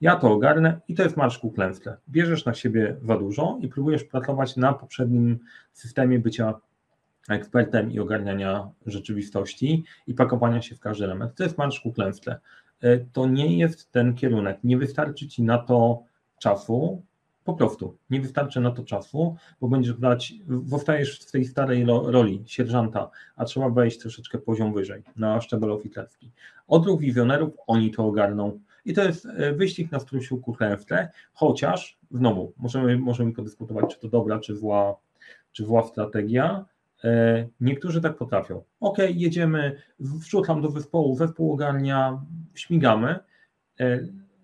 ja 0.00 0.16
to 0.16 0.32
ogarnę 0.32 0.80
i 0.88 0.94
to 0.94 1.02
jest 1.02 1.16
marsz 1.16 1.38
ku 1.38 1.50
klęsce. 1.50 1.96
Bierzesz 2.08 2.44
na 2.44 2.54
siebie 2.54 2.96
za 3.02 3.18
dużo 3.18 3.58
i 3.60 3.68
próbujesz 3.68 4.04
pracować 4.04 4.56
na 4.56 4.72
poprzednim 4.72 5.38
systemie 5.72 6.18
bycia 6.18 6.54
ekspertem 7.28 7.92
i 7.92 8.00
ogarniania 8.00 8.70
rzeczywistości 8.86 9.84
i 10.06 10.14
pakowania 10.14 10.62
się 10.62 10.74
w 10.74 10.80
każdy 10.80 11.04
element. 11.04 11.34
To 11.34 11.42
jest 11.42 11.58
marsz 11.58 11.80
ku 11.80 11.92
klęsce. 11.92 12.40
E, 12.80 12.98
to 12.98 13.26
nie 13.26 13.58
jest 13.58 13.92
ten 13.92 14.14
kierunek. 14.14 14.58
Nie 14.64 14.78
wystarczy 14.78 15.28
ci 15.28 15.42
na 15.42 15.58
to 15.58 16.02
czasu, 16.38 17.02
po 17.48 17.54
prostu 17.54 17.96
nie 18.10 18.20
wystarczy 18.20 18.60
na 18.60 18.70
to 18.70 18.84
czasu, 18.84 19.36
bo 19.60 19.68
będziesz 19.68 19.92
brać, 19.92 20.32
zostajesz 20.64 21.20
w 21.20 21.30
tej 21.30 21.44
starej 21.44 21.84
roli 21.86 22.42
sierżanta, 22.46 23.10
a 23.36 23.44
trzeba 23.44 23.68
wejść 23.68 23.98
troszeczkę 23.98 24.38
poziom 24.38 24.74
wyżej, 24.74 25.02
na 25.16 25.40
szczebel 25.40 25.72
oficerski. 25.72 26.32
Odruch 26.66 27.00
wizjonerów, 27.00 27.50
oni 27.66 27.90
to 27.90 28.04
ogarną, 28.04 28.60
i 28.84 28.94
to 28.94 29.04
jest 29.04 29.26
e, 29.26 29.52
wyścig 29.52 29.92
na 29.92 30.00
strusiu 30.00 30.42
tle, 30.86 31.10
chociaż 31.32 31.98
znowu 32.10 32.52
możemy, 32.56 32.98
możemy 32.98 33.32
podyskutować, 33.32 33.94
czy 33.94 34.00
to 34.00 34.08
dobra, 34.08 34.38
czy 34.38 34.56
zła, 34.56 34.96
czy 35.52 35.64
zła 35.64 35.82
strategia. 35.82 36.64
E, 37.04 37.46
niektórzy 37.60 38.00
tak 38.00 38.16
potrafią. 38.16 38.62
Ok, 38.80 38.98
jedziemy, 39.14 39.76
wrzucam 39.98 40.62
do 40.62 40.70
zespołu, 40.70 41.16
zespół 41.16 41.52
ogarnia, 41.52 42.22
śmigamy. 42.54 43.18
E, 43.80 44.00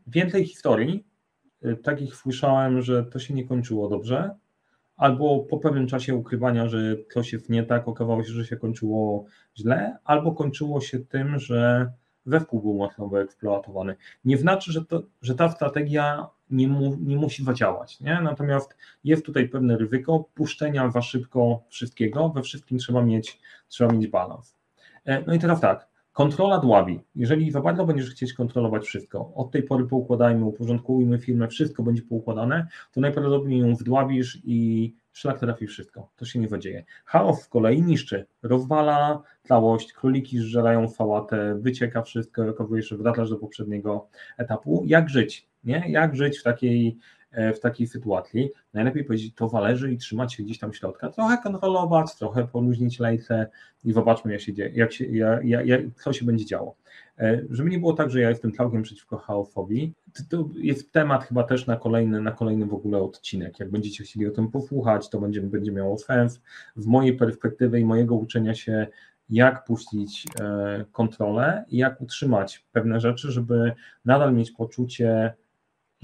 więcej 0.06 0.46
historii, 0.46 1.04
takich 1.82 2.16
słyszałem, 2.16 2.82
że 2.82 3.04
to 3.04 3.18
się 3.18 3.34
nie 3.34 3.44
kończyło 3.44 3.88
dobrze, 3.88 4.34
albo 4.96 5.40
po 5.40 5.58
pewnym 5.58 5.86
czasie 5.86 6.14
ukrywania, 6.14 6.68
że 6.68 6.96
coś 7.12 7.32
jest 7.32 7.50
nie 7.50 7.62
tak, 7.62 7.88
okazało 7.88 8.24
się, 8.24 8.32
że 8.32 8.44
się 8.44 8.56
kończyło 8.56 9.24
źle, 9.56 9.96
albo 10.04 10.32
kończyło 10.32 10.80
się 10.80 10.98
tym, 10.98 11.38
że 11.38 11.92
we 12.26 12.40
wpół 12.40 12.62
był 12.62 12.74
mocno 12.74 13.08
wyeksploatowany. 13.08 13.96
Nie 14.24 14.38
znaczy, 14.38 14.72
że, 14.72 14.84
to, 14.84 15.02
że 15.22 15.34
ta 15.34 15.48
strategia 15.48 16.26
nie, 16.50 16.68
mu, 16.68 16.96
nie 17.00 17.16
musi 17.16 17.44
zadziałać, 17.44 18.00
nie? 18.00 18.20
natomiast 18.22 18.76
jest 19.04 19.24
tutaj 19.26 19.48
pewne 19.48 19.76
ryzyko 19.76 20.24
puszczenia 20.34 20.90
za 20.90 21.02
szybko 21.02 21.64
wszystkiego, 21.68 22.28
we 22.28 22.42
wszystkim 22.42 22.78
trzeba 22.78 23.02
mieć, 23.02 23.40
trzeba 23.68 23.92
mieć 23.92 24.06
balans. 24.06 24.56
E, 25.04 25.24
no 25.26 25.34
i 25.34 25.38
teraz 25.38 25.60
tak, 25.60 25.88
kontrola 26.14 26.58
dławi. 26.58 27.00
Jeżeli 27.16 27.50
za 27.50 27.60
bardzo 27.60 27.86
będziesz 27.86 28.10
chcieć 28.10 28.32
kontrolować 28.32 28.84
wszystko, 28.84 29.32
od 29.34 29.50
tej 29.50 29.62
pory 29.62 29.86
poukładajmy, 29.86 30.44
uporządkujmy 30.44 31.18
firmę, 31.18 31.48
wszystko 31.48 31.82
będzie 31.82 32.02
poukładane, 32.02 32.66
to 32.92 33.00
najprawdopodobniej 33.00 33.60
ją 33.60 33.74
wdławisz 33.74 34.38
i 34.44 34.92
szlak 35.12 35.40
trafi 35.40 35.66
wszystko. 35.66 36.10
To 36.16 36.24
się 36.24 36.38
nie 36.38 36.48
zadzieje. 36.48 36.84
Chaos 37.04 37.42
z 37.42 37.48
kolei 37.48 37.82
niszczy, 37.82 38.26
rozwala 38.42 39.22
całość, 39.42 39.92
króliki 39.92 40.38
zżerają 40.38 40.88
fałatę, 40.88 41.58
wycieka 41.60 42.02
wszystko, 42.02 42.48
okazujesz, 42.48 42.88
że 42.88 42.96
wracasz 42.96 43.30
do 43.30 43.36
poprzedniego 43.36 44.08
etapu. 44.38 44.82
Jak 44.86 45.08
żyć? 45.08 45.48
Nie? 45.64 45.84
Jak 45.88 46.16
żyć 46.16 46.38
w 46.38 46.42
takiej, 46.42 46.98
w 47.54 47.60
takiej 47.60 47.86
sytuacji? 47.86 48.50
Najlepiej 48.74 49.04
powiedzieć, 49.04 49.34
to 49.34 49.48
zależy 49.48 49.92
i 49.92 49.98
trzymać 49.98 50.34
się 50.34 50.42
gdzieś 50.42 50.58
tam 50.58 50.72
środka, 50.72 51.08
trochę 51.08 51.38
kontrolować, 51.42 52.14
trochę 52.14 52.48
poluźnić 52.48 52.98
lejce 52.98 53.46
i 53.84 53.92
zobaczmy, 53.92 54.32
jak 54.32 54.40
się 54.40 54.52
dzieje, 54.52 54.70
jak 54.74 54.92
się, 54.92 55.04
jak, 55.04 55.66
jak, 55.66 55.80
co 56.04 56.12
się 56.12 56.24
będzie 56.24 56.46
działo. 56.46 56.76
E, 57.18 57.40
żeby 57.50 57.70
nie 57.70 57.78
było 57.78 57.92
tak, 57.92 58.10
że 58.10 58.20
ja 58.20 58.28
jestem 58.28 58.52
całkiem 58.52 58.82
przeciwko 58.82 59.16
chaosowi, 59.16 59.94
to 60.28 60.48
jest 60.56 60.92
temat 60.92 61.24
chyba 61.24 61.42
też 61.42 61.66
na 61.66 61.76
kolejny, 61.76 62.20
na 62.20 62.32
kolejny 62.32 62.66
w 62.66 62.74
ogóle 62.74 62.98
odcinek. 62.98 63.60
Jak 63.60 63.70
będziecie 63.70 64.04
chcieli 64.04 64.26
o 64.26 64.30
tym 64.30 64.50
posłuchać, 64.50 65.10
to 65.10 65.20
będzie, 65.20 65.40
będzie 65.40 65.72
miało 65.72 65.98
sens. 65.98 66.40
W 66.76 66.86
mojej 66.86 67.16
perspektywie 67.16 67.80
i 67.80 67.84
mojego 67.84 68.14
uczenia 68.14 68.54
się, 68.54 68.86
jak 69.30 69.64
puścić 69.64 70.26
e, 70.40 70.84
kontrolę 70.92 71.64
i 71.68 71.76
jak 71.76 72.00
utrzymać 72.00 72.66
pewne 72.72 73.00
rzeczy, 73.00 73.32
żeby 73.32 73.72
nadal 74.04 74.34
mieć 74.34 74.50
poczucie, 74.50 75.34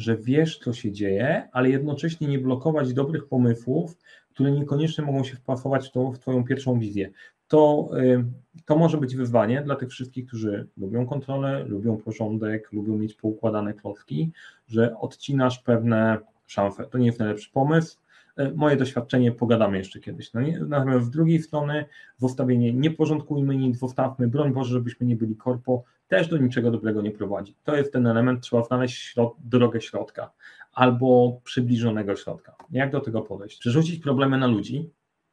że 0.01 0.17
wiesz, 0.17 0.59
co 0.59 0.73
się 0.73 0.93
dzieje, 0.93 1.49
ale 1.53 1.71
jednocześnie 1.71 2.29
nie 2.29 2.39
blokować 2.39 2.93
dobrych 2.93 3.29
pomysłów, 3.29 3.97
które 4.31 4.53
niekoniecznie 4.53 5.05
mogą 5.05 5.25
się 5.25 5.37
wpasować 5.37 5.89
w, 5.89 5.93
to, 5.93 6.13
w 6.13 6.19
Twoją 6.19 6.45
pierwszą 6.45 6.79
wizję 6.79 7.11
to, 7.51 7.89
y, 7.99 8.25
to 8.65 8.77
może 8.77 8.99
być 8.99 9.17
wyzwanie 9.17 9.63
dla 9.63 9.77
tych 9.77 9.89
wszystkich, 9.89 10.27
którzy 10.27 10.67
lubią 10.77 11.07
kontrolę, 11.07 11.65
lubią 11.65 11.97
porządek, 11.97 12.73
lubią 12.73 12.99
mieć 12.99 13.15
poukładane 13.15 13.75
klocki, 13.75 14.33
że 14.69 14.97
odcinasz 14.99 15.59
pewne 15.59 16.19
szanse. 16.47 16.87
To 16.87 16.99
nie 16.99 17.07
jest 17.07 17.19
najlepszy 17.19 17.51
pomysł. 17.53 17.99
Y, 18.41 18.53
moje 18.55 18.77
doświadczenie 18.77 19.33
pogadamy 19.33 19.79
jeszcze 19.79 20.01
kiedyś. 20.01 20.33
No 20.33 20.41
nie? 20.41 20.61
Natomiast 20.61 21.07
z 21.07 21.11
drugiej 21.11 21.43
strony, 21.43 21.85
w 22.19 22.25
ustawienie 22.25 22.73
nie 22.73 22.91
porządkujmy 22.91 23.57
nic, 23.57 23.79
wostawmy, 23.79 24.29
broń 24.29 24.53
Boże, 24.53 24.73
żebyśmy 24.73 25.07
nie 25.07 25.17
byli 25.17 25.37
korpo, 25.37 25.85
też 26.11 26.29
do 26.29 26.37
niczego 26.37 26.71
dobrego 26.71 27.03
nie 27.03 27.11
prowadzi. 27.11 27.55
To 27.65 27.77
jest 27.77 27.93
ten 27.93 28.07
element, 28.07 28.41
trzeba 28.41 28.63
znaleźć 28.63 28.99
środ 28.99 29.35
drogę 29.39 29.81
środka 29.81 30.31
albo 30.73 31.41
przybliżonego 31.45 32.17
środka. 32.17 32.57
Jak 32.71 32.91
do 32.91 33.01
tego 33.01 33.23
podejść? 33.23 33.59
Przerzucić 33.59 34.03
problemy 34.03 34.39
na 34.39 34.47
ludzi, 34.47 34.91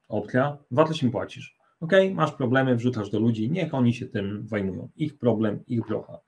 opcja, 0.07 0.57
wartość 0.71 1.03
im 1.03 1.11
płacisz 1.11 1.57
ok, 1.81 1.91
masz 2.13 2.31
problemy, 2.31 2.75
wrzucasz 2.75 3.09
do 3.09 3.19
ludzi, 3.19 3.51
niech 3.51 3.73
oni 3.73 3.93
się 3.93 4.05
tym 4.05 4.47
zajmują. 4.47 4.89
Ich 4.95 5.17
problem, 5.17 5.63
ich 5.67 5.87
brocha. 5.87 6.19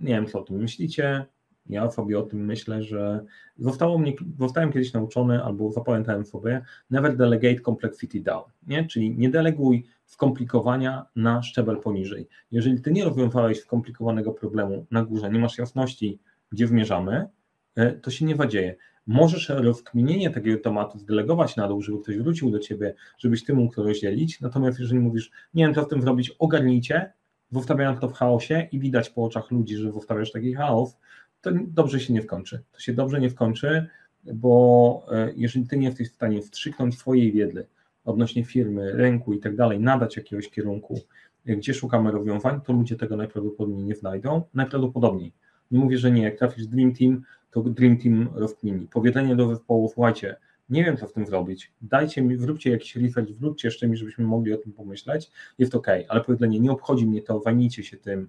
Nie 0.00 0.14
wiem, 0.14 0.26
co 0.26 0.40
o 0.40 0.42
tym 0.42 0.56
myślicie. 0.56 1.26
Ja 1.66 1.90
sobie 1.90 2.18
o 2.18 2.22
tym 2.22 2.44
myślę, 2.44 2.82
że 2.82 3.24
zostało 3.58 3.98
mnie, 3.98 4.12
zostałem 4.38 4.72
kiedyś 4.72 4.92
nauczony, 4.92 5.44
albo 5.44 5.72
zapamiętałem 5.72 6.24
sobie, 6.24 6.64
never 6.90 7.16
delegate 7.16 7.60
complexity 7.60 8.20
down, 8.20 8.44
nie? 8.66 8.86
czyli 8.86 9.18
nie 9.18 9.30
deleguj 9.30 9.86
skomplikowania 10.04 11.06
na 11.16 11.42
szczebel 11.42 11.76
poniżej. 11.76 12.28
Jeżeli 12.52 12.82
ty 12.82 12.92
nie 12.92 13.04
rozwiązałeś 13.04 13.60
skomplikowanego 13.60 14.32
problemu 14.32 14.86
na 14.90 15.04
górze, 15.04 15.30
nie 15.30 15.38
masz 15.38 15.58
jasności, 15.58 16.18
gdzie 16.52 16.66
zmierzamy, 16.66 17.28
e, 17.76 17.92
to 17.92 18.10
się 18.10 18.24
nie 18.24 18.36
zadzieje 18.36 18.76
możesz 19.06 19.48
rozkminienie 19.48 20.30
takiego 20.30 20.62
tematu 20.62 20.98
zdelegować 20.98 21.56
na 21.56 21.68
dół, 21.68 21.82
żeby 21.82 22.02
ktoś 22.02 22.18
wrócił 22.18 22.50
do 22.50 22.58
ciebie, 22.58 22.94
żebyś 23.18 23.44
ty 23.44 23.54
mógł 23.54 23.74
to 23.74 23.82
rozdzielić, 23.82 24.40
natomiast 24.40 24.78
jeżeli 24.78 25.00
mówisz, 25.00 25.30
nie 25.54 25.64
wiem 25.64 25.74
co 25.74 25.84
z 25.84 25.88
tym 25.88 26.02
zrobić, 26.02 26.30
ogarnijcie, 26.38 27.12
zostawiając 27.50 28.00
to 28.00 28.08
w 28.08 28.12
chaosie 28.12 28.68
i 28.72 28.78
widać 28.78 29.10
po 29.10 29.24
oczach 29.24 29.50
ludzi, 29.50 29.76
że 29.76 29.92
zostawiasz 29.92 30.32
taki 30.32 30.54
chaos, 30.54 30.96
to 31.40 31.50
dobrze 31.54 32.00
się 32.00 32.12
nie 32.12 32.22
wkończy. 32.22 32.62
To 32.72 32.80
się 32.80 32.92
dobrze 32.92 33.20
nie 33.20 33.30
wkończy, 33.30 33.86
bo 34.24 35.06
e, 35.12 35.32
jeżeli 35.36 35.66
ty 35.66 35.76
nie 35.78 35.86
jesteś 35.86 36.10
w 36.10 36.14
stanie 36.14 36.42
wstrzyknąć 36.42 36.98
swojej 36.98 37.32
wiedzy 37.32 37.66
odnośnie 38.04 38.44
firmy, 38.44 38.92
rynku 38.92 39.32
i 39.32 39.38
tak 39.38 39.56
dalej, 39.56 39.80
nadać 39.80 40.16
jakiegoś 40.16 40.50
kierunku, 40.50 41.00
gdzie 41.44 41.74
szukamy 41.74 42.10
rozwiązań, 42.10 42.60
to 42.60 42.72
ludzie 42.72 42.96
tego 42.96 43.16
najprawdopodobniej 43.16 43.84
nie 43.84 43.96
znajdą. 43.96 44.42
Najprawdopodobniej. 44.54 45.32
Nie 45.70 45.78
mówię, 45.78 45.98
że 45.98 46.10
nie. 46.10 46.22
Jak 46.22 46.38
trafisz 46.38 46.66
Dream 46.66 46.94
Team, 46.94 47.22
to 47.50 47.62
Dream 47.62 47.98
Team 47.98 48.28
rozkmini. 48.34 48.88
Powiedzenie 48.92 49.36
do 49.36 49.48
zespołu, 49.48 49.90
słuchajcie, 49.94 50.36
nie 50.70 50.84
wiem 50.84 50.96
co 50.96 51.06
w 51.06 51.12
tym 51.12 51.26
zrobić, 51.26 51.72
dajcie 51.82 52.22
mi, 52.22 52.36
wróbcie 52.36 52.70
jakiś 52.70 52.96
research, 52.96 53.30
wróbcie 53.30 53.68
jeszcze 53.68 53.88
mi, 53.88 53.96
żebyśmy 53.96 54.24
mogli 54.24 54.52
o 54.52 54.56
tym 54.56 54.72
pomyśleć, 54.72 55.30
jest 55.58 55.74
ok, 55.74 55.86
ale 56.08 56.20
powiedzenie, 56.20 56.60
nie 56.60 56.72
obchodzi 56.72 57.06
mnie 57.06 57.22
to, 57.22 57.40
zajmijcie 57.40 57.84
się 57.84 57.96
tym, 57.96 58.28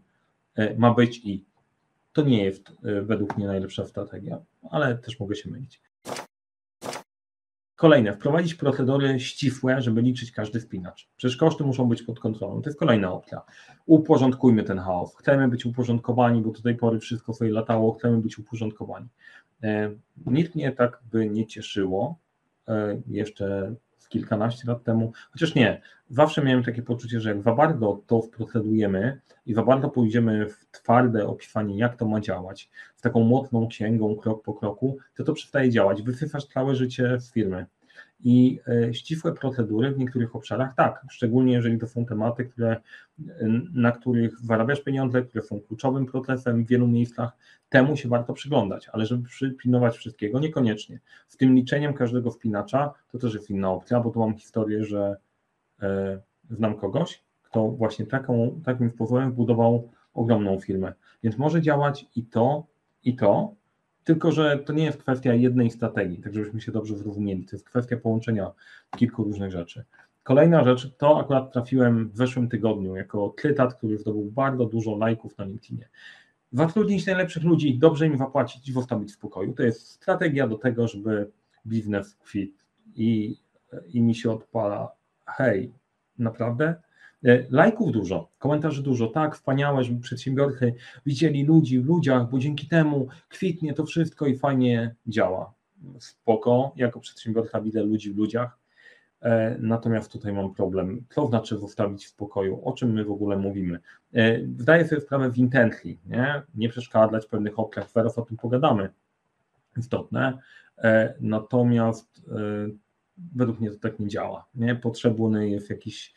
e, 0.56 0.76
ma 0.78 0.94
być 0.94 1.22
i 1.26 1.44
to 2.14 2.22
nie 2.22 2.44
jest 2.44 2.70
e, 2.70 3.02
według 3.02 3.38
mnie 3.38 3.48
najlepsza 3.48 3.86
strategia, 3.86 4.42
ale 4.72 4.98
też 4.98 5.20
mogę 5.20 5.36
się 5.36 5.50
mylić. 5.50 5.82
Kolejne, 7.76 8.14
wprowadzić 8.14 8.56
procedury 8.56 9.20
ścisłe, 9.20 9.82
żeby 9.82 10.02
liczyć 10.02 10.32
każdy 10.32 10.62
spinacz. 10.62 11.10
Przecież 11.18 11.38
koszty 11.38 11.64
muszą 11.64 11.90
być 11.90 12.04
pod 12.04 12.20
kontrolą. 12.20 12.62
To 12.62 12.70
jest 12.70 12.80
kolejna 12.80 13.12
opcja. 13.12 13.42
Uporządkujmy 13.86 14.64
ten 14.64 14.80
chaos. 14.80 15.16
Chcemy 15.16 15.48
być 15.48 15.66
uporządkowani, 15.66 16.42
bo 16.42 16.52
do 16.52 16.62
tej 16.62 16.76
pory 16.76 17.00
wszystko 17.00 17.34
sobie 17.34 17.52
latało, 17.52 17.94
chcemy 17.94 18.18
być 18.18 18.40
uporządkowani. 18.40 19.08
E, 19.64 19.92
nic 20.26 20.56
mnie 20.56 20.72
tak 20.72 21.00
by 21.12 21.30
nie 21.30 21.48
cieszyło 21.48 22.20
e, 22.68 23.02
jeszcze 23.08 23.76
kilkanaście 24.12 24.68
lat 24.68 24.84
temu, 24.84 25.12
chociaż 25.32 25.56
nie, 25.56 25.82
zawsze 26.10 26.44
miałem 26.44 26.64
takie 26.64 26.82
poczucie, 26.82 27.20
że 27.20 27.30
jak 27.30 27.42
za 27.42 27.54
bardzo 27.54 28.02
to 28.08 28.22
wprocedujemy 28.22 29.20
i 29.46 29.54
za 29.54 29.64
bardzo 29.64 29.90
pójdziemy 29.90 30.50
w 30.50 30.66
twarde 30.72 31.28
opisanie, 31.28 31.78
jak 31.78 31.96
to 31.96 32.06
ma 32.06 32.20
działać, 32.20 32.70
z 32.96 33.02
taką 33.02 33.24
mocną 33.24 33.68
księgą, 33.68 34.16
krok 34.16 34.44
po 34.44 34.54
kroku, 34.54 34.98
to 35.16 35.24
to 35.24 35.34
przestaje 35.34 35.70
działać, 35.70 36.02
wysyfasz 36.02 36.46
całe 36.46 36.76
życie 36.76 37.20
z 37.20 37.32
firmy. 37.32 37.66
I 38.24 38.60
e, 38.68 38.94
ścisłe 38.94 39.34
procedury 39.34 39.92
w 39.92 39.98
niektórych 39.98 40.36
obszarach 40.36 40.76
tak, 40.76 41.06
szczególnie 41.10 41.54
jeżeli 41.54 41.80
to 41.80 41.88
są 41.88 42.06
tematy, 42.06 42.46
które, 42.46 42.82
na 43.74 43.92
których 43.92 44.40
zarabiasz 44.40 44.82
pieniądze, 44.82 45.22
które 45.22 45.44
są 45.44 45.62
kluczowym 45.62 46.06
procesem 46.06 46.66
w 46.66 46.68
wielu 46.68 46.88
miejscach, 46.88 47.32
temu 47.70 47.98
się 47.98 48.10
warto 48.10 48.34
przyglądać, 48.34 48.90
ale 48.90 49.06
żeby 49.06 49.28
przypilnować 49.28 49.98
wszystkiego, 49.98 50.40
niekoniecznie. 50.40 51.00
Z 51.28 51.38
tym 51.38 51.56
liczeniem 51.56 51.94
każdego 51.94 52.32
wpinacza 52.32 52.94
to 53.12 53.18
też 53.18 53.34
jest 53.34 53.50
inna 53.50 53.72
opcja, 53.72 54.00
bo 54.00 54.12
tu 54.12 54.20
mam 54.20 54.38
historię, 54.38 54.86
że 54.86 55.18
e, 55.82 56.20
znam 56.50 56.76
kogoś, 56.76 57.24
kto 57.44 57.68
właśnie 57.68 58.06
taką, 58.06 58.62
takim 58.66 58.90
sposobem 58.90 59.32
budował 59.32 59.90
ogromną 60.14 60.60
firmę. 60.60 60.94
Więc 61.24 61.38
może 61.38 61.62
działać 61.62 62.06
i 62.16 62.24
to, 62.24 62.66
i 63.04 63.16
to, 63.16 63.54
tylko, 64.04 64.32
że 64.32 64.58
to 64.58 64.74
nie 64.74 64.84
jest 64.84 64.98
kwestia 64.98 65.34
jednej 65.34 65.72
strategii, 65.72 66.18
tak 66.18 66.34
żebyśmy 66.34 66.62
się 66.62 66.72
dobrze 66.72 66.98
zrozumieli. 66.98 67.46
To 67.46 67.56
jest 67.56 67.70
kwestia 67.70 67.98
połączenia 67.98 68.52
kilku 68.98 69.24
różnych 69.24 69.52
rzeczy. 69.52 69.84
Kolejna 70.24 70.64
rzecz, 70.64 70.96
to 70.98 71.20
akurat 71.20 71.54
trafiłem 71.54 72.10
w 72.10 72.18
zeszłym 72.18 72.50
tygodniu 72.50 72.96
jako 72.96 73.36
cytat, 73.42 73.74
który 73.74 73.98
zdobył 73.98 74.32
bardzo 74.32 74.66
dużo 74.66 74.96
lajków 74.96 75.38
na 75.38 75.46
LinkedInie. 75.46 75.90
Zatrudnić 76.52 77.06
najlepszych 77.06 77.44
ludzi, 77.44 77.78
dobrze 77.78 78.08
im 78.08 78.18
zapłacić 78.18 78.70
i 78.70 78.74
zostawić 78.74 79.10
w 79.10 79.14
spokoju. 79.14 79.54
To 79.54 79.64
jest 79.64 79.88
strategia 79.88 80.48
do 80.48 80.58
tego, 80.58 80.88
żeby 80.88 81.32
biznes 81.68 82.16
kwit 82.16 82.56
i, 82.96 83.38
i 83.88 84.02
mi 84.02 84.16
się 84.16 84.32
odpala, 84.32 84.92
hej, 85.26 85.72
naprawdę? 86.20 86.76
E, 87.26 87.46
lajków 87.50 87.92
dużo, 87.92 88.32
komentarzy 88.40 88.84
dużo, 88.84 89.08
tak, 89.08 89.36
wspaniałe, 89.36 89.84
żeby 89.84 90.02
przedsiębiorcy 90.02 90.74
widzieli 91.06 91.46
ludzi 91.46 91.80
w 91.80 91.86
ludziach, 91.86 92.30
bo 92.30 92.40
dzięki 92.40 92.68
temu 92.68 93.08
kwitnie 93.30 93.74
to 93.74 93.86
wszystko 93.86 94.26
i 94.28 94.38
fajnie 94.38 94.96
działa. 95.08 95.54
Spoko, 96.00 96.74
jako 96.76 97.00
przedsiębiorca 97.00 97.62
widzę 97.62 97.84
ludzi 97.84 98.14
w 98.14 98.18
ludziach, 98.18 98.58
e, 99.22 99.58
natomiast 99.60 100.12
tutaj 100.12 100.34
mam 100.34 100.54
problem. 100.54 101.06
Co 101.10 101.28
znaczy 101.28 101.58
zostawić 101.58 102.06
w 102.06 102.10
spokoju? 102.10 102.62
O 102.66 102.74
czym 102.74 102.94
my 102.94 103.06
w 103.06 103.12
ogóle 103.12 103.38
mówimy? 103.38 103.80
Zdaję 104.58 104.84
e, 104.84 104.88
sobie 104.88 105.02
sprawę 105.02 105.30
w 105.32 105.38
intencji, 105.38 106.00
nie, 106.06 106.42
nie 106.56 106.70
przeszkadzać 106.70 107.26
pewnych 107.26 107.60
opcjach, 107.60 107.92
zaraz 107.92 108.18
o 108.18 108.22
tym 108.22 108.38
pogadamy, 108.38 108.90
istotne, 109.78 110.38
natomiast 111.20 112.22
według 113.36 113.60
mnie 113.60 113.72
to 113.72 113.78
tak 113.78 114.00
nie 114.00 114.08
działa. 114.08 114.46
Nie? 114.56 114.76
Potrzebny 114.76 115.50
jest 115.50 115.70
jakiś 115.70 116.14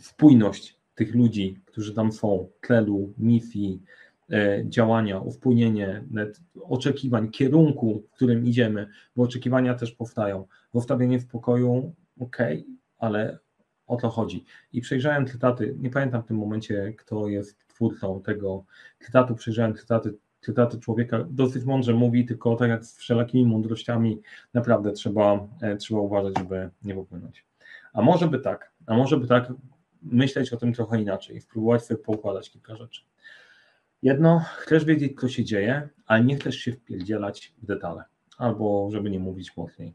spójność 0.00 0.78
tych 0.94 1.14
ludzi, 1.14 1.60
którzy 1.64 1.94
tam 1.94 2.12
są, 2.12 2.48
tlelu, 2.60 3.12
misji, 3.18 3.82
e, 4.32 4.62
działania, 4.68 5.22
o 5.22 5.30
wpłynienie 5.30 6.04
oczekiwań, 6.62 7.30
kierunku, 7.30 8.02
w 8.08 8.10
którym 8.10 8.46
idziemy, 8.46 8.86
bo 9.16 9.22
oczekiwania 9.22 9.74
też 9.74 9.92
powstają. 9.92 10.46
Zostawienie 10.74 11.18
w 11.18 11.26
pokoju, 11.26 11.94
ok, 12.20 12.36
ale 12.98 13.38
o 13.86 13.96
to 13.96 14.08
chodzi. 14.08 14.44
I 14.72 14.80
przejrzałem 14.80 15.26
cytaty, 15.26 15.76
nie 15.78 15.90
pamiętam 15.90 16.22
w 16.22 16.26
tym 16.26 16.36
momencie, 16.36 16.94
kto 16.98 17.28
jest 17.28 17.58
twórcą 17.68 18.22
tego 18.22 18.64
cytatu, 19.00 19.34
przejrzałem 19.34 19.74
cytaty, 19.74 20.14
cytaty 20.40 20.80
człowieka, 20.80 21.26
dosyć 21.30 21.64
mądrze 21.64 21.94
mówi, 21.94 22.26
tylko 22.26 22.56
tak 22.56 22.68
jak 22.68 22.84
z 22.84 22.96
wszelakimi 22.96 23.50
mądrościami, 23.50 24.20
naprawdę 24.54 24.92
trzeba, 24.92 25.48
e, 25.60 25.76
trzeba 25.76 26.00
uważać, 26.00 26.38
żeby 26.38 26.70
nie 26.82 26.94
popłynąć. 26.94 27.46
A 27.92 28.02
może 28.02 28.28
by 28.28 28.38
tak, 28.38 28.72
a 28.86 28.96
może 28.96 29.16
by 29.16 29.26
tak 29.26 29.52
myśleć 30.02 30.52
o 30.52 30.56
tym 30.56 30.72
trochę 30.72 31.00
inaczej 31.00 31.40
spróbować 31.40 31.84
sobie 31.84 32.02
poukładać 32.02 32.50
kilka 32.50 32.76
rzeczy. 32.76 33.02
Jedno, 34.02 34.44
chcesz 34.56 34.84
wiedzieć, 34.84 35.20
co 35.20 35.28
się 35.28 35.44
dzieje, 35.44 35.88
ale 36.06 36.24
nie 36.24 36.36
chcesz 36.36 36.56
się 36.56 36.72
wpierdzielać 36.72 37.54
w 37.62 37.66
detale, 37.66 38.04
albo 38.38 38.88
żeby 38.92 39.10
nie 39.10 39.18
mówić 39.18 39.56
mocniej. 39.56 39.94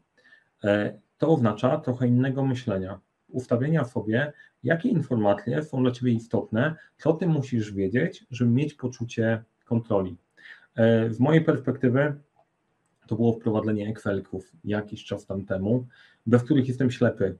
E, 0.64 0.98
to 1.18 1.28
oznacza 1.28 1.78
trochę 1.78 2.08
innego 2.08 2.44
myślenia, 2.44 3.00
ustawienia 3.28 3.84
sobie, 3.84 4.32
jakie 4.62 4.88
informacje 4.88 5.62
są 5.62 5.82
dla 5.82 5.90
Ciebie 5.90 6.12
istotne, 6.12 6.76
co 6.98 7.12
Ty 7.12 7.26
musisz 7.26 7.72
wiedzieć, 7.72 8.26
żeby 8.30 8.50
mieć 8.50 8.74
poczucie 8.74 9.44
kontroli. 9.64 10.16
E, 10.76 11.10
z 11.10 11.20
mojej 11.20 11.44
perspektywy 11.44 12.14
to 13.06 13.16
było 13.16 13.32
wprowadzenie 13.32 13.88
Excelków 13.88 14.52
jakiś 14.64 15.04
czas 15.04 15.26
tam 15.26 15.44
temu, 15.44 15.86
bez 16.26 16.42
których 16.42 16.68
jestem 16.68 16.90
ślepy. 16.90 17.38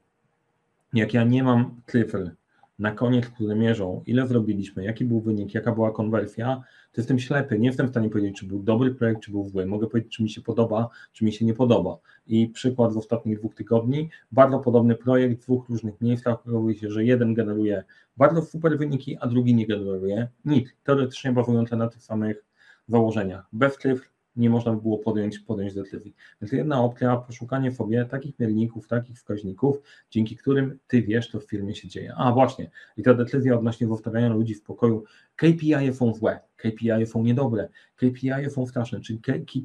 Jak 0.92 1.14
ja 1.14 1.24
nie 1.24 1.42
mam 1.42 1.80
cyfr, 1.86 2.30
na 2.78 2.92
koniec, 2.92 3.28
które 3.28 3.56
mierzą, 3.56 4.02
ile 4.06 4.26
zrobiliśmy, 4.26 4.84
jaki 4.84 5.04
był 5.04 5.20
wynik, 5.20 5.54
jaka 5.54 5.72
była 5.72 5.92
konwersja, 5.92 6.62
to 6.92 7.00
jestem 7.00 7.18
ślepy, 7.18 7.58
nie 7.58 7.66
jestem 7.66 7.86
w 7.86 7.90
stanie 7.90 8.10
powiedzieć, 8.10 8.36
czy 8.40 8.46
był 8.46 8.62
dobry 8.62 8.94
projekt, 8.94 9.20
czy 9.20 9.30
był 9.30 9.48
zły. 9.48 9.66
Mogę 9.66 9.86
powiedzieć, 9.86 10.16
czy 10.16 10.22
mi 10.22 10.30
się 10.30 10.40
podoba, 10.40 10.88
czy 11.12 11.24
mi 11.24 11.32
się 11.32 11.44
nie 11.44 11.54
podoba. 11.54 11.98
I 12.26 12.48
przykład 12.48 12.92
z 12.92 12.96
ostatnich 12.96 13.38
dwóch 13.38 13.54
tygodni, 13.54 14.10
bardzo 14.32 14.58
podobny 14.58 14.94
projekt 14.94 15.40
w 15.40 15.44
dwóch 15.44 15.68
różnych 15.68 16.00
miejscach, 16.00 16.34
okazuje 16.34 16.74
się, 16.74 16.90
że 16.90 17.04
jeden 17.04 17.34
generuje 17.34 17.84
bardzo 18.16 18.42
super 18.42 18.78
wyniki, 18.78 19.16
a 19.20 19.26
drugi 19.26 19.54
nie 19.54 19.66
generuje 19.66 20.28
nic, 20.44 20.68
teoretycznie 20.84 21.32
bazujące 21.32 21.76
na 21.76 21.88
tych 21.88 22.02
samych 22.02 22.44
założeniach. 22.88 23.46
Bez 23.52 23.78
cyfr, 23.78 24.13
nie 24.36 24.50
można 24.50 24.72
by 24.72 24.82
było 24.82 24.98
podjąć, 24.98 25.38
podjąć 25.38 25.74
decyzji. 25.74 26.14
Więc 26.42 26.52
jedna 26.52 26.82
opcja, 26.82 27.16
poszukanie 27.16 27.72
sobie 27.72 28.04
takich 28.04 28.38
mierników, 28.38 28.88
takich 28.88 29.16
wskaźników, 29.16 29.82
dzięki 30.10 30.36
którym 30.36 30.78
ty 30.86 31.02
wiesz, 31.02 31.30
co 31.30 31.40
w 31.40 31.44
firmie 31.44 31.74
się 31.74 31.88
dzieje. 31.88 32.14
A 32.16 32.32
właśnie, 32.32 32.70
i 32.96 33.02
ta 33.02 33.14
decyzja 33.14 33.58
odnośnie 33.58 33.86
zostawiania 33.86 34.28
ludzi 34.28 34.54
w 34.54 34.62
pokoju, 34.62 35.04
KPI 35.36 35.92
są 35.92 36.14
złe, 36.14 36.40
KPI 36.56 37.06
są 37.06 37.22
niedobre, 37.22 37.68
KPI 37.96 38.50
są 38.50 38.66
straszne, 38.66 39.00
czyli 39.00 39.20
Key 39.20 39.64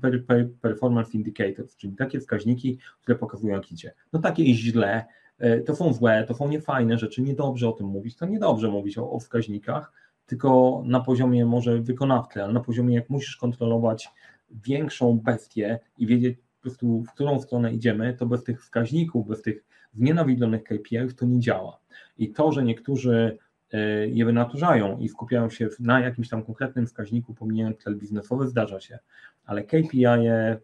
Performance 0.61 1.11
Indicators, 1.11 1.75
czyli 1.75 1.95
takie 1.95 2.19
wskaźniki, 2.19 2.77
które 3.01 3.17
pokazują 3.17 3.53
jak 3.53 3.71
idzie. 3.71 3.93
No 4.13 4.19
takie 4.19 4.53
źle, 4.53 5.05
e, 5.37 5.61
to 5.61 5.75
są 5.75 5.93
złe, 5.93 6.25
to 6.27 6.33
są 6.33 6.47
niefajne 6.47 6.97
rzeczy, 6.97 7.21
niedobrze 7.21 7.69
o 7.69 7.71
tym 7.71 7.87
mówić, 7.87 8.15
to 8.15 8.25
niedobrze 8.25 8.67
mówić 8.67 8.97
o, 8.97 9.11
o 9.11 9.19
wskaźnikach, 9.19 9.91
tylko 10.25 10.81
na 10.85 10.99
poziomie 10.99 11.45
może 11.45 11.81
wykonawcy, 11.81 12.43
ale 12.43 12.53
na 12.53 12.59
poziomie 12.59 12.95
jak 12.95 13.09
musisz 13.09 13.35
kontrolować 13.37 14.09
większą 14.51 15.19
bestię 15.19 15.79
i 15.97 16.07
wiedzieć 16.07 16.37
po 16.37 16.61
prostu, 16.61 17.03
w 17.03 17.13
którą 17.13 17.39
stronę 17.39 17.73
idziemy, 17.73 18.13
to 18.13 18.25
bez 18.25 18.43
tych 18.43 18.61
wskaźników, 18.61 19.27
bez 19.27 19.41
tych 19.41 19.63
znienawidzonych 19.93 20.63
KPI 20.63 21.13
to 21.17 21.25
nie 21.25 21.39
działa. 21.39 21.79
I 22.17 22.31
to, 22.31 22.51
że 22.51 22.63
niektórzy 22.63 23.37
e, 23.73 24.07
je 24.07 24.25
wynaturzają 24.25 24.97
i 24.99 25.09
skupiają 25.09 25.49
się 25.49 25.69
na 25.79 25.99
jakimś 25.99 26.29
tam 26.29 26.43
konkretnym 26.43 26.87
wskaźniku, 26.87 27.33
pomijając 27.33 27.77
cel 27.77 27.97
biznesowy, 27.97 28.47
zdarza 28.47 28.79
się, 28.79 28.99
ale 29.45 29.63
KPI, 29.63 30.05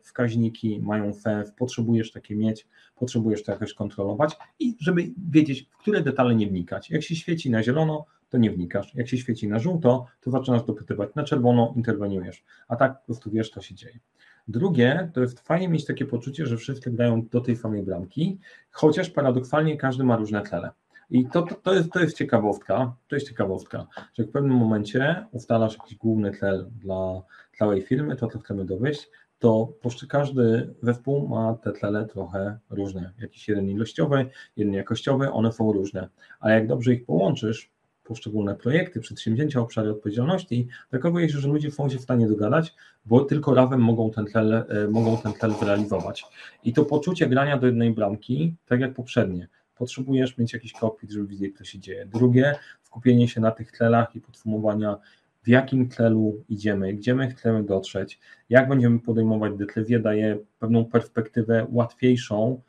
wskaźniki 0.01 0.79
mają 0.81 1.13
sens, 1.13 1.51
potrzebujesz 1.51 2.11
takie 2.11 2.35
mieć, 2.35 2.67
potrzebujesz 2.95 3.43
to 3.43 3.51
jakoś 3.51 3.73
kontrolować 3.73 4.37
i 4.59 4.75
żeby 4.79 5.03
wiedzieć, 5.29 5.69
w 5.71 5.77
które 5.77 6.01
detale 6.01 6.35
nie 6.35 6.47
wnikać. 6.47 6.89
Jak 6.89 7.03
się 7.03 7.15
świeci 7.15 7.49
na 7.49 7.63
zielono, 7.63 8.05
to 8.29 8.38
nie 8.38 8.51
wnikasz. 8.51 8.96
Jak 8.96 9.08
się 9.08 9.17
świeci 9.17 9.48
na 9.48 9.60
żółto, 9.60 10.05
to 10.22 10.32
zaczynasz 10.32 10.63
dopytywać 10.63 11.16
na 11.16 11.24
czerwono, 11.24 11.74
interweniujesz. 11.75 12.44
A 12.68 12.75
tak 12.75 13.00
po 13.00 13.05
prostu 13.05 13.31
wiesz, 13.31 13.50
co 13.50 13.61
się 13.61 13.75
dzieje. 13.75 14.00
Drugie, 14.48 15.11
to 15.14 15.22
jest 15.22 15.40
fajnie 15.40 15.70
mieć 15.70 15.85
takie 15.85 16.05
poczucie, 16.05 16.46
że 16.46 16.57
wszyscy 16.57 16.92
grają 16.92 17.27
do 17.27 17.42
tej 17.42 17.55
samej 17.55 17.83
bramki, 17.83 18.40
chociaż 18.72 19.09
paradoksalnie 19.09 19.77
każdy 19.77 20.03
ma 20.03 20.18
różne 20.18 20.42
cele. 20.42 20.72
I 21.09 21.25
to, 21.25 21.42
to, 21.42 21.55
to, 21.55 21.74
jest, 21.74 21.92
to 21.92 22.00
jest 22.00 22.18
ciekawostka, 22.18 22.96
to 23.07 23.16
jest 23.16 23.27
ciekawostka, 23.27 23.88
że 24.14 24.24
w 24.24 24.31
pewnym 24.31 24.57
momencie 24.57 25.25
ustalasz 25.31 25.77
jakiś 25.77 25.98
główny 25.98 26.31
cel 26.31 26.70
dla 26.79 27.22
całej 27.57 27.81
firmy, 27.81 28.16
to 28.16 28.27
co 28.27 28.40
chcemy 28.40 28.66
dowieść, 28.66 29.09
to 29.40 29.74
każdy 30.09 30.74
zespół 30.81 31.27
ma 31.27 31.53
te 31.53 31.74
cele 31.74 32.05
trochę 32.05 32.59
różne. 32.70 33.14
Jakiś 33.20 33.48
jeden 33.48 33.70
ilościowy, 33.70 34.29
jeden 34.55 34.74
jakościowy, 34.74 35.31
one 35.31 35.51
są 35.51 35.72
różne. 35.72 36.09
Ale 36.40 36.53
jak 36.53 36.68
dobrze 36.68 36.94
ich 36.94 37.05
połączysz, 37.05 37.72
poszczególne 38.05 38.55
projekty, 38.55 39.00
przedsięwzięcia, 39.00 39.59
obszary 39.59 39.91
odpowiedzialności, 39.91 40.68
okazuje 40.94 41.29
się, 41.29 41.39
że 41.39 41.48
ludzie 41.48 41.72
są 41.72 41.89
się 41.89 41.98
w 41.98 42.01
stanie 42.01 42.27
dogadać, 42.27 42.74
bo 43.05 43.25
tylko 43.25 43.53
razem 43.53 43.81
mogą 43.81 44.11
ten 44.11 44.27
cel, 44.27 44.53
e, 44.53 44.65
mogą 44.89 45.18
ten 45.18 45.33
cel 45.33 45.53
zrealizować. 45.53 46.25
I 46.63 46.74
to 46.74 46.85
poczucie 46.85 47.27
grania 47.27 47.57
do 47.57 47.65
jednej 47.65 47.91
bramki, 47.91 48.55
tak 48.65 48.79
jak 48.79 48.94
poprzednie, 48.94 49.48
potrzebujesz 49.75 50.37
mieć 50.37 50.53
jakiś 50.53 50.74
kokpit, 50.74 51.11
żeby 51.11 51.27
widzieć, 51.27 51.57
co 51.57 51.63
się 51.63 51.79
dzieje. 51.79 52.05
Drugie, 52.05 52.55
skupienie 52.83 53.27
się 53.27 53.41
na 53.41 53.51
tych 53.51 53.72
celach 53.72 54.15
i 54.15 54.22
podsumowania, 54.22 54.98
w 55.44 55.48
jakim 55.48 55.89
celu 55.89 56.44
idziemy, 56.50 56.94
gdzie 56.94 57.15
my 57.15 57.29
chcemy 57.29 57.63
dotrzeć, 57.63 58.20
jak 58.50 58.70
będziemy 58.70 59.00
podejmować 59.00 59.53
decyzje, 59.57 60.00
daje 60.00 60.37
pewną 60.59 60.85
perspektywę 60.85 61.68
łatwiejszą, 61.72 62.61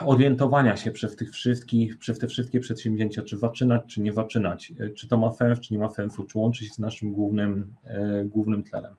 orientowania 0.00 0.76
się 0.76 0.90
przez 0.90 1.16
tych 1.16 1.30
wszystkich, 1.30 1.98
przez 1.98 2.18
te 2.18 2.26
wszystkie 2.26 2.60
przedsięwzięcia, 2.60 3.22
czy 3.22 3.38
zaczynać, 3.38 3.82
czy 3.86 4.00
nie 4.00 4.12
zaczynać, 4.12 4.72
czy 4.96 5.08
to 5.08 5.16
ma 5.16 5.32
sens, 5.32 5.60
czy 5.60 5.74
nie 5.74 5.80
ma 5.80 5.90
sensu, 5.90 6.24
czy 6.24 6.38
łączy 6.38 6.64
się 6.64 6.74
z 6.74 6.78
naszym 6.78 7.12
głównym, 7.12 7.74
e, 7.84 8.24
głównym 8.24 8.64
celem. 8.64 8.94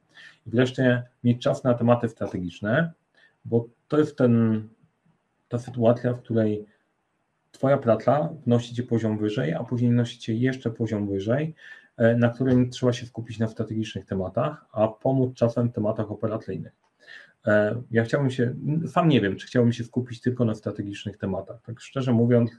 I 0.48 0.50
wreszcie 0.50 1.04
mieć 1.24 1.42
czas 1.42 1.64
na 1.64 1.74
tematy 1.74 2.10
strategiczne, 2.10 2.92
bo 3.46 3.68
to 3.88 3.98
jest 3.98 4.18
ten, 4.18 4.64
ta 5.48 5.60
sytuacja, 5.60 6.14
w 6.14 6.22
której 6.22 6.66
Twoja 7.52 7.78
praca 7.78 8.30
wnosi 8.46 8.76
Cię 8.76 8.84
poziom 8.84 9.18
wyżej, 9.18 9.54
a 9.54 9.64
później 9.64 9.92
nosi 9.92 10.20
Cię 10.20 10.34
jeszcze 10.34 10.72
poziom 10.72 11.08
wyżej, 11.08 11.56
e, 11.98 12.16
na 12.16 12.30
którym 12.30 12.70
trzeba 12.70 12.94
się 12.94 13.06
skupić 13.06 13.40
na 13.40 13.48
strategicznych 13.48 14.06
tematach, 14.06 14.66
a 14.72 14.88
pomóc 14.88 15.34
czasem 15.36 15.70
w 15.70 15.74
tematach 15.74 16.12
operacyjnych. 16.12 16.74
E, 17.48 17.82
ja 17.92 18.04
chciałbym 18.04 18.30
się, 18.30 18.56
sam 18.88 19.10
nie 19.10 19.22
wiem, 19.22 19.36
czy 19.36 19.48
chciałbym 19.48 19.74
się 19.74 19.84
skupić 19.84 20.22
tylko 20.22 20.46
na 20.46 20.56
strategicznych 20.56 21.18
tematach. 21.18 21.62
Tak 21.62 21.80
szczerze 21.80 22.14
mówiąc, 22.14 22.52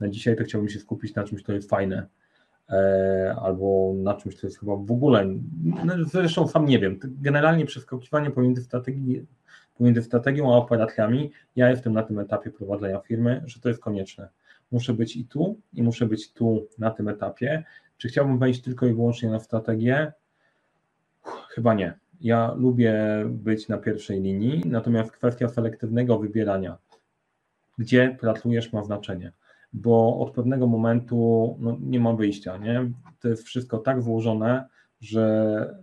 na 0.00 0.08
dzisiaj 0.08 0.36
to 0.36 0.44
chciałbym 0.44 0.68
się 0.68 0.78
skupić 0.78 1.14
na 1.14 1.24
czymś, 1.24 1.42
co 1.42 1.52
jest 1.52 1.70
fajne, 1.70 2.06
e, 2.70 3.36
albo 3.42 3.92
na 3.96 4.14
czymś, 4.14 4.34
co 4.34 4.46
jest 4.46 4.60
chyba 4.60 4.76
w 4.76 4.92
ogóle, 4.92 5.26
no 5.84 5.94
zresztą 6.04 6.48
sam 6.48 6.66
nie 6.66 6.78
wiem. 6.78 6.98
Generalnie 7.02 7.66
przeskakiwanie 7.66 8.30
pomiędzy, 8.30 8.62
strategii, 8.62 9.26
pomiędzy 9.78 10.02
strategią 10.02 10.54
a 10.54 10.56
operacjami, 10.56 11.32
ja 11.56 11.70
jestem 11.70 11.92
na 11.92 12.02
tym 12.02 12.18
etapie 12.18 12.50
prowadzenia 12.50 13.00
firmy, 13.00 13.42
że 13.46 13.60
to 13.60 13.68
jest 13.68 13.80
konieczne. 13.80 14.28
Muszę 14.72 14.94
być 14.94 15.16
i 15.16 15.24
tu, 15.24 15.60
i 15.72 15.82
muszę 15.82 16.06
być 16.06 16.32
tu 16.32 16.66
na 16.78 16.90
tym 16.90 17.08
etapie. 17.08 17.64
Czy 17.98 18.08
chciałbym 18.08 18.38
wejść 18.38 18.62
tylko 18.62 18.86
i 18.86 18.94
wyłącznie 18.94 19.30
na 19.30 19.38
strategię? 19.38 20.12
Chyba 21.48 21.74
nie. 21.74 21.98
Ja 22.20 22.54
lubię 22.54 22.94
być 23.28 23.68
na 23.68 23.78
pierwszej 23.78 24.20
linii, 24.20 24.62
natomiast 24.66 25.12
kwestia 25.12 25.48
selektywnego 25.48 26.18
wybierania, 26.18 26.78
gdzie 27.78 28.16
pracujesz, 28.20 28.72
ma 28.72 28.84
znaczenie, 28.84 29.32
bo 29.72 30.18
od 30.18 30.34
pewnego 30.34 30.66
momentu 30.66 31.56
no, 31.60 31.78
nie 31.80 32.00
ma 32.00 32.12
wyjścia. 32.12 32.56
Nie? 32.56 32.90
To 33.20 33.28
jest 33.28 33.42
wszystko 33.42 33.78
tak 33.78 34.02
złożone, 34.02 34.68
że 35.00 35.74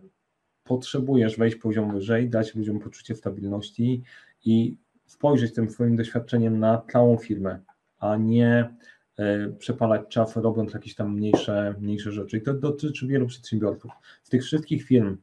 potrzebujesz 0.64 1.38
wejść 1.38 1.58
poziom 1.58 1.94
wyżej, 1.94 2.30
dać 2.30 2.56
ludziom 2.56 2.80
poczucie 2.80 3.16
stabilności 3.16 4.04
i 4.46 4.78
spojrzeć 5.06 5.54
tym 5.54 5.70
swoim 5.70 5.96
doświadczeniem 5.96 6.60
na 6.60 6.82
całą 6.92 7.18
firmę, 7.18 7.60
a 8.00 8.18
nie 8.18 8.76
e, 9.18 9.50
przepalać 9.50 10.02
czas 10.10 10.36
robiąc 10.36 10.74
jakieś 10.74 10.96
tam 10.96 11.14
mniejsze, 11.14 11.76
mniejsze 11.80 12.12
rzeczy. 12.12 12.38
I 12.38 12.42
to 12.42 12.54
dotyczy 12.54 13.08
wielu 13.08 13.28
przedsiębiorców. 13.28 13.92
Z 14.24 14.30
tych 14.30 14.44
wszystkich 14.44 14.84
firm, 14.84 15.18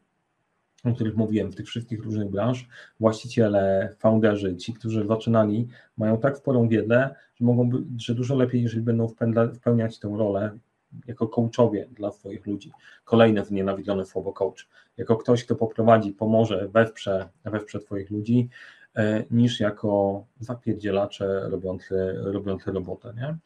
o 0.84 0.92
których 0.92 1.16
mówiłem, 1.16 1.52
w 1.52 1.54
tych 1.54 1.66
wszystkich 1.66 2.04
różnych 2.04 2.30
branż, 2.30 2.68
właściciele, 3.00 3.94
founderzy, 3.98 4.56
ci, 4.56 4.72
którzy 4.72 5.06
zaczynali, 5.06 5.68
mają 5.96 6.18
tak 6.18 6.36
sporą 6.36 6.68
wiedzę, 6.68 7.14
że 7.34 7.44
mogą 7.44 7.70
być, 7.70 8.06
że 8.06 8.14
dużo 8.14 8.36
lepiej, 8.36 8.62
jeżeli 8.62 8.82
będą 8.82 9.08
wpełniać 9.54 9.98
tę 9.98 10.14
rolę 10.18 10.58
jako 11.06 11.28
coachowie 11.28 11.88
dla 11.92 12.12
swoich 12.12 12.46
ludzi. 12.46 12.70
Kolejne 13.04 13.44
znienawidzone 13.44 14.06
słowo 14.06 14.32
coach. 14.32 14.68
Jako 14.96 15.16
ktoś, 15.16 15.44
kto 15.44 15.54
poprowadzi, 15.54 16.12
pomoże, 16.12 16.68
wesprze, 16.68 17.28
wesprze 17.44 17.80
Twoich 17.80 18.10
ludzi, 18.10 18.48
e, 18.96 19.24
niż 19.30 19.60
jako 19.60 20.24
zapierdzielacze 20.40 21.48
robiące, 21.50 22.12
robiące 22.12 22.72
robotę. 22.72 23.14
Nie? 23.16 23.36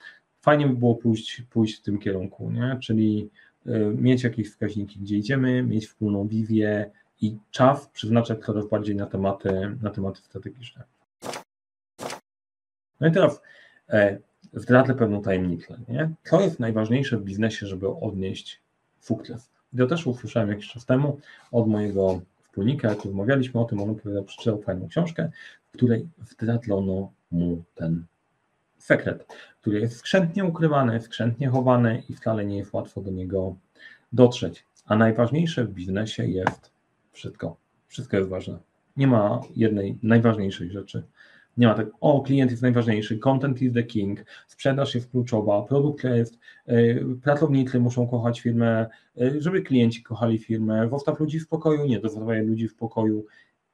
Fajnie 0.41 0.67
by 0.67 0.77
było 0.77 0.95
pójść, 0.95 1.43
pójść 1.51 1.79
w 1.79 1.83
tym 1.83 1.99
kierunku, 1.99 2.51
nie? 2.51 2.79
czyli 2.83 3.31
mieć 3.95 4.25
jakieś 4.25 4.51
wskaźniki, 4.51 5.01
gdzie 5.01 5.17
idziemy, 5.17 5.63
mieć 5.63 5.87
wspólną 5.87 6.29
wizję 6.29 6.91
i 7.21 7.39
czas 7.51 7.89
przeznaczać 7.89 8.45
coraz 8.45 8.69
bardziej 8.69 8.97
na 8.97 9.07
tematy, 9.07 9.77
na 9.83 9.91
tematy 9.91 10.21
strategiczne. 10.21 10.85
No 13.01 13.09
i 13.09 13.13
teraz 13.13 13.43
zdradzę 14.53 14.95
pewną 14.95 15.23
tajemnicę. 15.23 15.79
Nie? 15.89 16.11
Co 16.25 16.41
jest 16.41 16.61
najważniejsze 16.61 17.17
w 17.17 17.25
biznesie, 17.25 17.67
żeby 17.67 17.89
odnieść 17.89 18.61
sukces? 19.01 19.51
Ja 19.73 19.87
też 19.87 20.07
usłyszałem 20.07 20.49
jakiś 20.49 20.69
czas 20.69 20.87
temu 20.87 21.21
od 21.53 21.69
mojego 21.69 22.21
wspólnika, 22.43 22.89
jak 22.89 23.05
rozmawialiśmy 23.05 23.61
o 23.61 23.65
tym, 23.65 23.83
on 23.83 23.97
przeczytał 24.27 24.63
fajną 24.63 24.89
książkę, 24.89 25.31
w 25.69 25.73
której 25.73 26.09
zdradzono 26.27 27.13
mu 27.31 27.63
ten 27.75 28.05
sekret, 28.79 29.27
który 29.61 29.81
jest 29.81 29.97
skrzętnie 29.97 30.45
ukrywany, 30.45 31.01
skrzętnie 31.01 31.49
chowany 31.49 32.03
i 32.09 32.15
wcale 32.15 32.45
nie 32.45 32.57
jest 32.57 32.73
łatwo 32.73 33.01
do 33.01 33.11
niego 33.11 33.57
dotrzeć. 34.13 34.65
A 34.87 34.97
najważniejsze 34.97 35.65
w 35.65 35.71
biznesie 35.71 36.27
jest 36.27 36.78
wszystko. 37.19 37.57
Wszystko 37.87 38.17
jest 38.17 38.29
ważne. 38.29 38.59
Nie 38.97 39.07
ma 39.07 39.41
jednej 39.57 39.99
najważniejszej 40.03 40.71
rzeczy. 40.71 41.03
Nie 41.57 41.67
ma 41.67 41.75
tak, 41.75 41.87
o, 42.01 42.21
klient 42.21 42.51
jest 42.51 42.63
najważniejszy, 42.63 43.19
content 43.19 43.63
is 43.63 43.73
the 43.73 43.83
king, 43.83 44.25
sprzedaż 44.47 44.95
jest 44.95 45.11
kluczowa, 45.11 45.63
produkt 45.63 46.05
jest, 46.05 46.39
y, 46.69 47.07
pracownicy 47.23 47.81
muszą 47.81 48.09
kochać 48.09 48.41
firmę, 48.41 48.87
y, 49.21 49.43
żeby 49.43 49.63
klienci 49.63 50.03
kochali 50.03 50.39
firmę, 50.39 50.89
zostaw 50.91 51.21
ludzi 51.21 51.41
w 51.41 51.49
pokoju, 51.49 51.87
nie, 51.87 52.01
zostawiaj 52.01 52.47
ludzi 52.47 52.69
w 52.69 52.77
pokoju, 52.77 53.25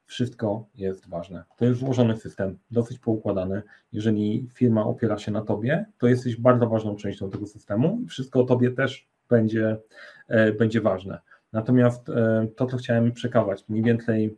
wszystko 0.05 0.67
jest 0.75 1.09
ważne. 1.09 1.43
To 1.57 1.65
jest 1.65 1.79
złożony 1.79 2.17
system, 2.17 2.57
dosyć 2.71 2.99
poukładany. 2.99 3.61
Jeżeli 3.93 4.47
firma 4.53 4.85
opiera 4.85 5.17
się 5.17 5.31
na 5.31 5.41
tobie, 5.41 5.85
to 5.97 6.07
jesteś 6.07 6.35
bardzo 6.35 6.67
ważną 6.67 6.95
częścią 6.95 7.29
tego 7.29 7.47
systemu 7.47 7.99
i 8.03 8.07
wszystko 8.07 8.41
o 8.41 8.43
tobie 8.43 8.71
też 8.71 9.07
będzie, 9.29 9.77
e, 10.27 10.51
będzie 10.53 10.81
ważne. 10.81 11.19
Natomiast 11.55 12.09
e, 12.09 12.47
to, 12.55 12.65
co 12.65 12.77
chciałem 12.77 13.11
przekazać, 13.11 13.65
mniej 13.69 13.83
więcej 13.83 14.37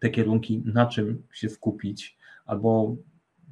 te 0.00 0.10
kierunki, 0.10 0.62
na 0.64 0.86
czym 0.86 1.22
się 1.32 1.48
skupić, 1.48 2.18
albo 2.46 2.96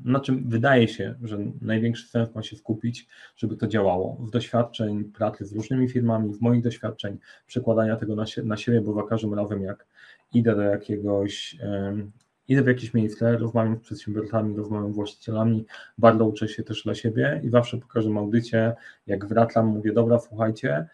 na 0.04 0.20
czym 0.20 0.48
wydaje 0.48 0.88
się, 0.88 1.14
że 1.22 1.38
największy 1.60 2.08
sens 2.08 2.34
ma 2.34 2.42
się 2.42 2.56
skupić, 2.56 3.08
żeby 3.36 3.56
to 3.56 3.66
działało. 3.66 4.24
Z 4.28 4.30
doświadczeń 4.30 5.04
pracy 5.04 5.46
z 5.46 5.52
różnymi 5.52 5.88
firmami, 5.88 6.34
z 6.34 6.40
moich 6.40 6.62
doświadczeń, 6.62 7.18
przekładania 7.46 7.96
tego 7.96 8.16
na, 8.16 8.24
na 8.44 8.56
siebie, 8.56 8.80
bo 8.80 8.94
za 8.94 9.02
każdym 9.02 9.34
razem 9.34 9.62
jak 9.62 9.86
idę 10.32 10.56
do 10.56 10.62
jakiegoś, 10.62 11.56
um, 11.62 12.12
idę 12.48 12.62
w 12.62 12.66
jakieś 12.66 12.94
miejsce, 12.94 13.38
rozmawiam 13.38 13.76
z 13.76 13.80
przedsiębiorcami, 13.80 14.56
rozmawiam 14.56 14.92
z 14.92 14.96
właścicielami, 14.96 15.66
bardzo 15.98 16.24
uczę 16.24 16.48
się 16.48 16.62
też 16.62 16.82
dla 16.82 16.94
siebie 16.94 17.40
i 17.44 17.50
zawsze 17.50 17.76
po 17.78 17.86
każdym 17.86 18.18
audycie, 18.18 18.74
jak 19.06 19.26
wracam, 19.26 19.66
mówię, 19.66 19.92
dobra, 19.92 20.18
słuchajcie, 20.18 20.70
e, 20.74 20.86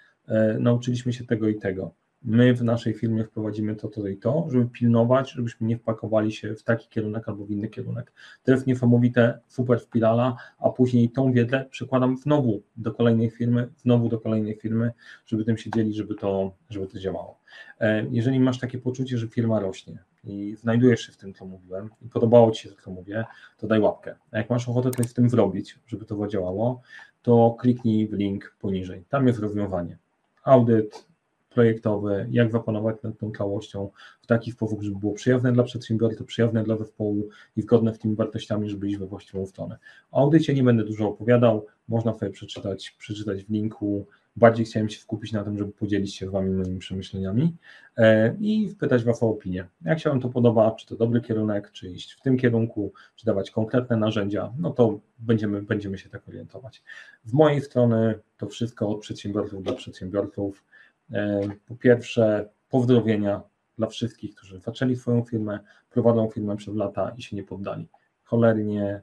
nauczyliśmy 0.58 1.12
się 1.12 1.26
tego 1.26 1.48
i 1.48 1.58
tego 1.58 1.94
my 2.22 2.54
w 2.54 2.64
naszej 2.64 2.94
firmie 2.94 3.24
wprowadzimy 3.24 3.76
to, 3.76 3.88
to 3.88 4.08
i 4.08 4.16
to, 4.16 4.46
żeby 4.50 4.66
pilnować, 4.66 5.32
żebyśmy 5.32 5.66
nie 5.66 5.78
wpakowali 5.78 6.32
się 6.32 6.54
w 6.54 6.62
taki 6.62 6.88
kierunek 6.88 7.28
albo 7.28 7.44
w 7.44 7.50
inny 7.50 7.68
kierunek. 7.68 8.12
To 8.42 8.52
jest 8.52 8.66
niesamowite, 8.66 9.38
super 9.46 9.80
spirala, 9.80 10.36
a 10.58 10.70
później 10.70 11.10
tą 11.10 11.32
wiedzę 11.32 11.66
przekładam 11.70 12.16
znowu 12.16 12.62
do 12.76 12.94
kolejnej 12.94 13.30
firmy, 13.30 13.68
znowu 13.76 14.08
do 14.08 14.20
kolejnej 14.20 14.56
firmy, 14.56 14.90
żeby 15.26 15.44
tym 15.44 15.56
się 15.56 15.70
dzielić, 15.70 15.96
żeby 15.96 16.14
to, 16.14 16.56
żeby 16.70 16.86
to 16.86 16.98
działało. 16.98 17.40
E, 17.80 18.06
jeżeli 18.10 18.40
masz 18.40 18.58
takie 18.58 18.78
poczucie, 18.78 19.18
że 19.18 19.28
firma 19.28 19.60
rośnie 19.60 19.98
i 20.24 20.56
znajdujesz 20.58 21.00
się 21.00 21.12
w 21.12 21.16
tym, 21.16 21.34
co 21.34 21.44
mówiłem 21.44 21.90
i 22.02 22.08
podobało 22.08 22.50
Ci 22.50 22.62
się 22.62 22.74
to, 22.74 22.82
co 22.82 22.90
mówię, 22.90 23.24
to 23.58 23.66
daj 23.66 23.80
łapkę. 23.80 24.14
A 24.30 24.38
jak 24.38 24.50
masz 24.50 24.68
ochotę 24.68 24.90
coś 24.90 25.06
z 25.06 25.14
tym 25.14 25.30
zrobić, 25.30 25.78
żeby 25.86 26.04
to 26.04 26.26
działało, 26.26 26.82
to 27.22 27.56
kliknij 27.60 28.08
w 28.08 28.12
link 28.12 28.56
poniżej. 28.60 29.04
Tam 29.08 29.26
jest 29.26 29.38
rozwiązanie. 29.38 29.98
Audyt, 30.44 31.10
projektowy, 31.50 32.26
jak 32.30 32.52
zapanować 32.52 32.96
nad 33.02 33.18
tą 33.18 33.32
całością 33.32 33.90
w 34.22 34.26
taki 34.26 34.52
sposób, 34.52 34.82
żeby 34.82 34.98
było 34.98 35.12
przyjazne 35.12 35.52
dla 35.52 35.64
przedsiębiorcy, 35.64 36.24
przyjazne 36.24 36.64
dla 36.64 36.76
zespołu 36.76 37.28
i 37.56 37.62
zgodne 37.62 37.94
z 37.94 37.98
tymi 37.98 38.16
wartościami, 38.16 38.70
żeby 38.70 38.88
iść 38.88 38.98
we 38.98 39.06
właściwą 39.06 39.46
stronę. 39.46 39.78
O 40.10 40.20
audycie 40.20 40.54
nie 40.54 40.62
będę 40.62 40.84
dużo 40.84 41.08
opowiadał, 41.08 41.66
można 41.88 42.18
sobie 42.18 42.32
przeczytać, 42.32 42.90
przeczytać 42.98 43.44
w 43.44 43.50
linku. 43.50 44.06
Bardziej 44.40 44.66
chciałem 44.66 44.88
się 44.88 45.00
skupić 45.00 45.32
na 45.32 45.44
tym, 45.44 45.58
żeby 45.58 45.72
podzielić 45.72 46.16
się 46.16 46.26
z 46.26 46.30
Wami 46.30 46.50
moimi 46.50 46.78
przemyśleniami 46.78 47.56
e, 47.96 48.36
i 48.40 48.68
spytać 48.68 49.04
Was 49.04 49.22
o 49.22 49.28
opinię. 49.28 49.68
Jak 49.82 49.98
się 49.98 50.10
Wam 50.10 50.20
to 50.20 50.28
podoba, 50.28 50.70
czy 50.70 50.86
to 50.86 50.96
dobry 50.96 51.20
kierunek, 51.20 51.70
czy 51.70 51.88
iść 51.88 52.12
w 52.12 52.20
tym 52.20 52.36
kierunku, 52.36 52.92
czy 53.16 53.26
dawać 53.26 53.50
konkretne 53.50 53.96
narzędzia, 53.96 54.52
no 54.58 54.70
to 54.70 55.00
będziemy, 55.18 55.62
będziemy 55.62 55.98
się 55.98 56.08
tak 56.08 56.28
orientować. 56.28 56.82
Z 57.24 57.32
mojej 57.32 57.60
strony 57.60 58.18
to 58.36 58.46
wszystko 58.46 58.88
od 58.88 59.00
przedsiębiorców 59.00 59.62
do 59.62 59.72
przedsiębiorców. 59.72 60.64
E, 61.12 61.40
po 61.66 61.76
pierwsze, 61.76 62.48
pozdrowienia 62.68 63.42
dla 63.78 63.86
wszystkich, 63.86 64.34
którzy 64.34 64.60
zaczęli 64.60 64.96
swoją 64.96 65.24
firmę, 65.24 65.58
prowadzą 65.90 66.30
firmę 66.30 66.56
przez 66.56 66.74
lata 66.74 67.12
i 67.16 67.22
się 67.22 67.36
nie 67.36 67.42
poddali. 67.42 67.88
Cholernie 68.24 69.02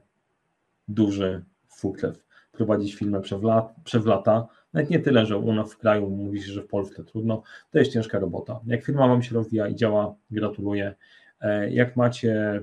duży 0.88 1.44
sukces 1.68 2.28
prowadzić 2.52 2.94
firmę 2.94 3.20
przez, 3.20 3.42
lat, 3.42 3.74
przez 3.84 4.06
lata. 4.06 4.48
Nawet 4.72 4.90
nie 4.90 4.98
tyle, 4.98 5.26
że 5.26 5.38
u 5.38 5.52
nas 5.52 5.72
w 5.72 5.78
kraju 5.78 6.10
mówi 6.10 6.42
się, 6.42 6.52
że 6.52 6.62
w 6.62 6.66
Polsce 6.66 7.04
trudno, 7.04 7.42
to 7.70 7.78
jest 7.78 7.92
ciężka 7.92 8.18
robota. 8.18 8.60
Jak 8.66 8.84
firma 8.84 9.08
Wam 9.08 9.22
się 9.22 9.34
rozwija 9.34 9.68
i 9.68 9.74
działa, 9.74 10.14
gratuluję. 10.30 10.94
E, 11.40 11.70
jak 11.70 11.96
macie 11.96 12.62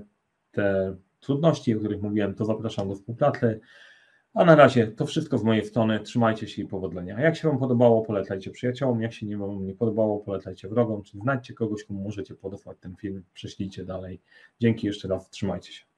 te 0.52 0.96
trudności, 1.20 1.76
o 1.76 1.80
których 1.80 2.02
mówiłem, 2.02 2.36
to 2.36 2.46
zapraszam 2.46 2.90
do 2.90 2.96
współpracy. 2.96 3.60
A 4.34 4.46
na 4.46 4.56
razie 4.56 4.88
to 4.88 5.06
wszystko 5.06 5.38
z 5.38 5.44
mojej 5.44 5.66
strony. 5.66 6.00
Trzymajcie 6.00 6.48
się 6.48 6.62
i 6.62 6.66
powodzenia. 6.68 7.20
Jak 7.20 7.36
się 7.36 7.48
Wam 7.48 7.58
podobało, 7.58 8.02
polecajcie 8.02 8.52
przyjaciołom. 8.52 9.02
Jak 9.02 9.14
się 9.14 9.26
nie 9.26 9.38
Wam 9.38 9.66
nie 9.66 9.74
podobało, 9.74 10.20
polecajcie 10.20 10.68
wrogom. 10.68 11.04
Czy 11.04 11.18
znajdźcie 11.18 11.54
kogoś, 11.54 11.84
komu 11.84 12.04
możecie 12.04 12.36
podesłać 12.36 12.78
ten 12.80 12.96
film, 12.96 13.24
prześlijcie 13.34 13.86
dalej. 13.86 14.22
Dzięki 14.60 14.88
jeszcze 14.88 15.08
raz. 15.08 15.30
Trzymajcie 15.30 15.74
się. 15.74 15.95